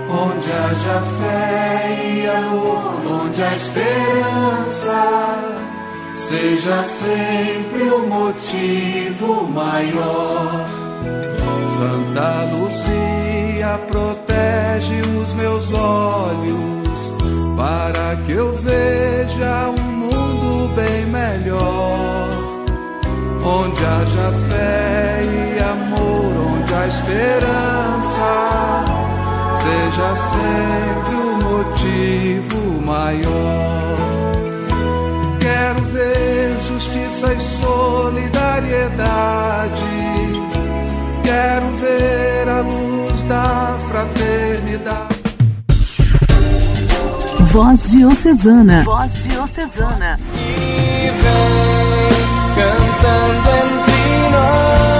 Onde 0.09 0.51
haja 0.51 1.03
fé 1.19 2.05
e 2.05 2.27
amor, 2.27 3.23
onde 3.23 3.43
a 3.43 3.55
esperança 3.55 4.99
seja 6.15 6.83
sempre 6.83 7.83
o 7.83 8.07
motivo 8.07 9.43
maior. 9.43 10.78
Santa 11.79 12.43
Luzia, 12.51 13.79
protege 13.87 14.99
os 15.17 15.33
meus 15.35 15.71
olhos 15.71 17.13
para 17.55 18.17
que 18.25 18.33
eu 18.33 18.53
veja 18.57 19.69
um 19.69 19.81
mundo 19.81 20.75
bem 20.75 21.05
melhor. 21.05 22.27
Onde 23.45 23.85
haja 23.85 24.33
fé 24.49 25.21
e 25.23 25.57
amor, 25.61 26.33
onde 26.51 26.73
a 26.73 26.85
esperança 26.85 28.83
seja 29.63 30.15
sempre 30.33 31.15
o 31.15 31.37
motivo 31.45 32.81
maior. 32.85 33.95
Quero 35.39 35.81
ver 35.93 36.57
justiça 36.67 37.33
e 37.33 37.39
solidariedade. 37.39 39.68
Fraternidade. 43.99 45.19
Voz 47.51 47.91
Diocesana. 47.91 48.83
Voz 48.83 49.23
Diocesana. 49.23 50.19
E 50.35 51.09
vem 51.09 52.19
cantando 52.55 53.49
entre 53.49 54.29
nós, 54.31 54.98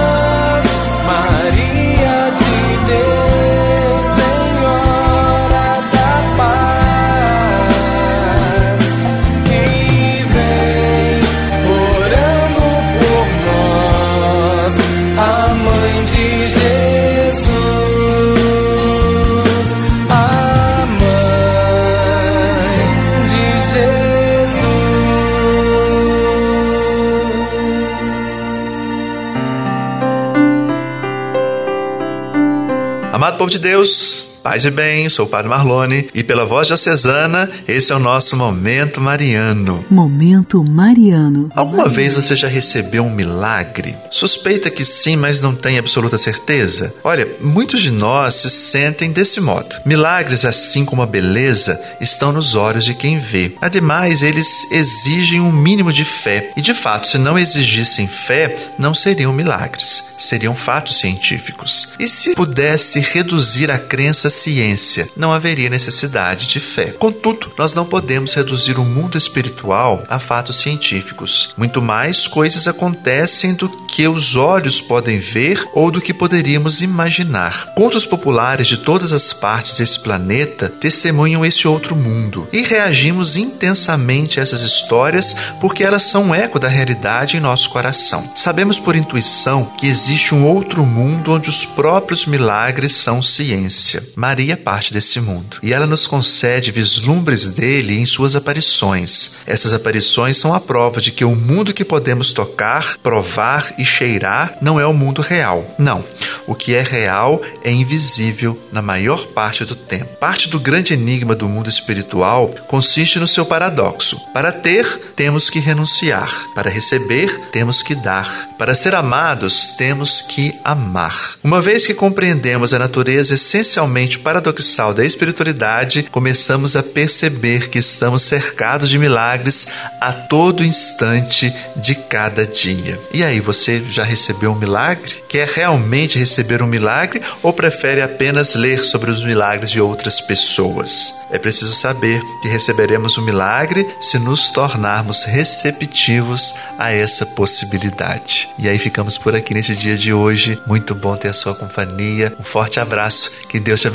povo 33.40 33.50
de 33.50 33.58
Deus, 33.58 34.29
paz 34.42 34.64
e 34.64 34.70
bem, 34.70 35.08
sou 35.10 35.26
o 35.26 35.28
Padre 35.28 35.48
Marlone 35.48 36.08
e 36.14 36.22
pela 36.22 36.46
voz 36.46 36.66
diocesana, 36.66 37.50
esse 37.68 37.92
é 37.92 37.94
o 37.94 37.98
nosso 37.98 38.36
Momento 38.36 39.00
Mariano. 39.00 39.84
Momento 39.90 40.64
Mariano. 40.64 41.50
Alguma 41.54 41.88
vez 41.88 42.14
você 42.14 42.34
já 42.34 42.48
recebeu 42.48 43.04
um 43.04 43.14
milagre? 43.14 43.96
Suspeita 44.10 44.70
que 44.70 44.84
sim, 44.84 45.16
mas 45.16 45.40
não 45.40 45.54
tem 45.54 45.78
absoluta 45.78 46.16
certeza? 46.16 46.94
Olha, 47.04 47.28
muitos 47.40 47.82
de 47.82 47.90
nós 47.90 48.36
se 48.36 48.50
sentem 48.50 49.12
desse 49.12 49.40
modo. 49.40 49.74
Milagres, 49.84 50.44
assim 50.44 50.84
como 50.84 51.02
a 51.02 51.06
beleza, 51.06 51.78
estão 52.00 52.32
nos 52.32 52.54
olhos 52.54 52.84
de 52.84 52.94
quem 52.94 53.18
vê. 53.18 53.54
Ademais, 53.60 54.22
eles 54.22 54.70
exigem 54.72 55.40
um 55.40 55.52
mínimo 55.52 55.92
de 55.92 56.04
fé. 56.04 56.50
E 56.56 56.62
de 56.62 56.72
fato, 56.72 57.08
se 57.08 57.18
não 57.18 57.38
exigissem 57.38 58.06
fé, 58.06 58.56
não 58.78 58.94
seriam 58.94 59.32
milagres, 59.32 60.14
seriam 60.18 60.54
fatos 60.54 60.98
científicos. 60.98 61.92
E 61.98 62.08
se 62.08 62.34
pudesse 62.34 63.00
reduzir 63.00 63.70
a 63.70 63.78
crença 63.78 64.29
ciência, 64.30 65.08
não 65.16 65.32
haveria 65.32 65.68
necessidade 65.68 66.48
de 66.48 66.60
fé. 66.60 66.92
Contudo, 66.92 67.52
nós 67.58 67.74
não 67.74 67.84
podemos 67.84 68.34
reduzir 68.34 68.78
o 68.78 68.84
mundo 68.84 69.18
espiritual 69.18 70.02
a 70.08 70.18
fatos 70.18 70.56
científicos. 70.56 71.54
Muito 71.56 71.82
mais 71.82 72.26
coisas 72.26 72.66
acontecem 72.66 73.54
do 73.54 73.68
que 73.86 74.06
os 74.06 74.36
olhos 74.36 74.80
podem 74.80 75.18
ver 75.18 75.68
ou 75.74 75.90
do 75.90 76.00
que 76.00 76.14
poderíamos 76.14 76.80
imaginar. 76.80 77.74
Contos 77.74 78.06
populares 78.06 78.66
de 78.66 78.78
todas 78.78 79.12
as 79.12 79.32
partes 79.32 79.76
desse 79.76 80.00
planeta 80.00 80.68
testemunham 80.68 81.44
esse 81.44 81.66
outro 81.66 81.96
mundo 81.96 82.48
e 82.52 82.62
reagimos 82.62 83.36
intensamente 83.36 84.38
a 84.38 84.42
essas 84.42 84.62
histórias 84.62 85.34
porque 85.60 85.82
elas 85.82 86.04
são 86.04 86.26
um 86.26 86.34
eco 86.34 86.58
da 86.58 86.68
realidade 86.68 87.36
em 87.36 87.40
nosso 87.40 87.68
coração. 87.70 88.32
Sabemos 88.34 88.78
por 88.78 88.94
intuição 88.94 89.64
que 89.78 89.86
existe 89.86 90.34
um 90.34 90.46
outro 90.46 90.84
mundo 90.84 91.32
onde 91.32 91.48
os 91.48 91.64
próprios 91.64 92.26
milagres 92.26 92.92
são 92.92 93.22
ciência. 93.22 94.02
Maria 94.20 94.54
parte 94.54 94.92
desse 94.92 95.18
mundo 95.18 95.56
e 95.62 95.72
ela 95.72 95.86
nos 95.86 96.06
concede 96.06 96.70
vislumbres 96.70 97.46
dele 97.46 97.98
em 97.98 98.04
suas 98.04 98.36
aparições. 98.36 99.38
Essas 99.46 99.72
aparições 99.72 100.36
são 100.36 100.52
a 100.52 100.60
prova 100.60 101.00
de 101.00 101.10
que 101.10 101.24
o 101.24 101.34
mundo 101.34 101.72
que 101.72 101.86
podemos 101.86 102.30
tocar, 102.30 102.98
provar 102.98 103.72
e 103.78 103.84
cheirar 103.84 104.58
não 104.60 104.78
é 104.78 104.86
o 104.86 104.92
mundo 104.92 105.22
real. 105.22 105.74
Não. 105.78 106.04
O 106.46 106.54
que 106.54 106.74
é 106.74 106.82
real 106.82 107.40
é 107.64 107.70
invisível 107.70 108.60
na 108.70 108.82
maior 108.82 109.26
parte 109.28 109.64
do 109.64 109.74
tempo. 109.74 110.16
Parte 110.16 110.50
do 110.50 110.60
grande 110.60 110.92
enigma 110.92 111.34
do 111.34 111.48
mundo 111.48 111.70
espiritual 111.70 112.54
consiste 112.68 113.18
no 113.18 113.26
seu 113.26 113.46
paradoxo. 113.46 114.20
Para 114.34 114.52
ter, 114.52 114.84
temos 115.16 115.48
que 115.48 115.60
renunciar. 115.60 116.30
Para 116.54 116.70
receber, 116.70 117.48
temos 117.52 117.82
que 117.82 117.94
dar. 117.94 118.50
Para 118.58 118.74
ser 118.74 118.94
amados, 118.94 119.70
temos 119.78 120.20
que 120.20 120.52
amar. 120.62 121.36
Uma 121.42 121.62
vez 121.62 121.86
que 121.86 121.94
compreendemos 121.94 122.74
a 122.74 122.78
natureza 122.78 123.34
essencialmente 123.34 124.09
paradoxal 124.18 124.92
da 124.92 125.04
espiritualidade, 125.04 126.04
começamos 126.10 126.76
a 126.76 126.82
perceber 126.82 127.68
que 127.68 127.78
estamos 127.78 128.22
cercados 128.22 128.88
de 128.88 128.98
milagres 128.98 129.72
a 130.00 130.12
todo 130.12 130.64
instante 130.64 131.52
de 131.76 131.94
cada 131.94 132.46
dia. 132.46 132.98
E 133.12 133.22
aí, 133.22 133.40
você 133.40 133.80
já 133.90 134.04
recebeu 134.04 134.52
um 134.52 134.58
milagre? 134.58 135.22
Quer 135.28 135.48
realmente 135.48 136.18
receber 136.18 136.62
um 136.62 136.66
milagre 136.66 137.22
ou 137.42 137.52
prefere 137.52 138.02
apenas 138.02 138.54
ler 138.54 138.84
sobre 138.84 139.10
os 139.10 139.22
milagres 139.22 139.70
de 139.70 139.80
outras 139.80 140.20
pessoas? 140.20 141.20
É 141.30 141.38
preciso 141.38 141.72
saber 141.74 142.20
que 142.42 142.48
receberemos 142.48 143.16
um 143.16 143.22
milagre 143.22 143.86
se 144.00 144.18
nos 144.18 144.48
tornarmos 144.50 145.24
receptivos 145.24 146.54
a 146.78 146.90
essa 146.92 147.24
possibilidade. 147.24 148.48
E 148.58 148.68
aí 148.68 148.78
ficamos 148.78 149.16
por 149.16 149.36
aqui 149.36 149.54
nesse 149.54 149.76
dia 149.76 149.96
de 149.96 150.12
hoje. 150.12 150.60
Muito 150.66 150.94
bom 150.94 151.16
ter 151.16 151.28
a 151.28 151.32
sua 151.32 151.54
companhia. 151.54 152.34
Um 152.38 152.42
forte 152.42 152.80
abraço. 152.80 153.30
Que 153.48 153.60
Deus 153.60 153.80
te 153.80 153.88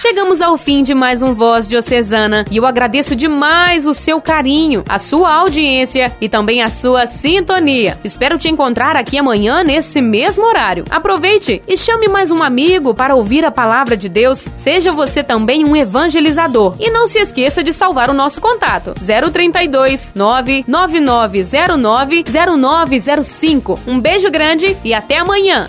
Chegamos 0.00 0.40
ao 0.40 0.56
fim 0.56 0.84
de 0.84 0.94
mais 0.94 1.22
um 1.22 1.34
Voz 1.34 1.66
Diocesana 1.66 2.44
e 2.52 2.56
eu 2.56 2.64
agradeço 2.64 3.16
demais 3.16 3.84
o 3.84 3.92
seu 3.92 4.20
carinho, 4.20 4.84
a 4.88 4.96
sua 4.96 5.34
audiência 5.34 6.12
e 6.20 6.28
também 6.28 6.62
a 6.62 6.70
sua 6.70 7.04
sintonia. 7.04 7.98
Espero 8.04 8.38
te 8.38 8.48
encontrar 8.48 8.94
aqui 8.94 9.18
amanhã 9.18 9.64
nesse 9.64 10.00
mesmo 10.00 10.44
horário. 10.44 10.84
Aproveite 10.88 11.60
e 11.66 11.76
chame 11.76 12.06
mais 12.06 12.30
um 12.30 12.44
amigo 12.44 12.94
para 12.94 13.16
ouvir 13.16 13.44
a 13.44 13.50
palavra 13.50 13.96
de 13.96 14.08
Deus. 14.08 14.48
Seja 14.54 14.92
você 14.92 15.24
também 15.24 15.64
um 15.64 15.74
evangelizador. 15.74 16.76
E 16.78 16.90
não 16.90 17.08
se 17.08 17.18
esqueça 17.18 17.64
de 17.64 17.72
salvar 17.72 18.08
o 18.08 18.14
nosso 18.14 18.40
contato: 18.40 18.94
032 18.94 20.12
99909 20.14 22.24
0905. 22.56 23.80
Um 23.84 23.98
beijo 23.98 24.30
grande 24.30 24.78
e 24.84 24.94
até 24.94 25.18
amanhã. 25.18 25.68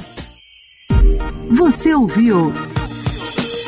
Você 1.58 1.96
ouviu 1.96 2.54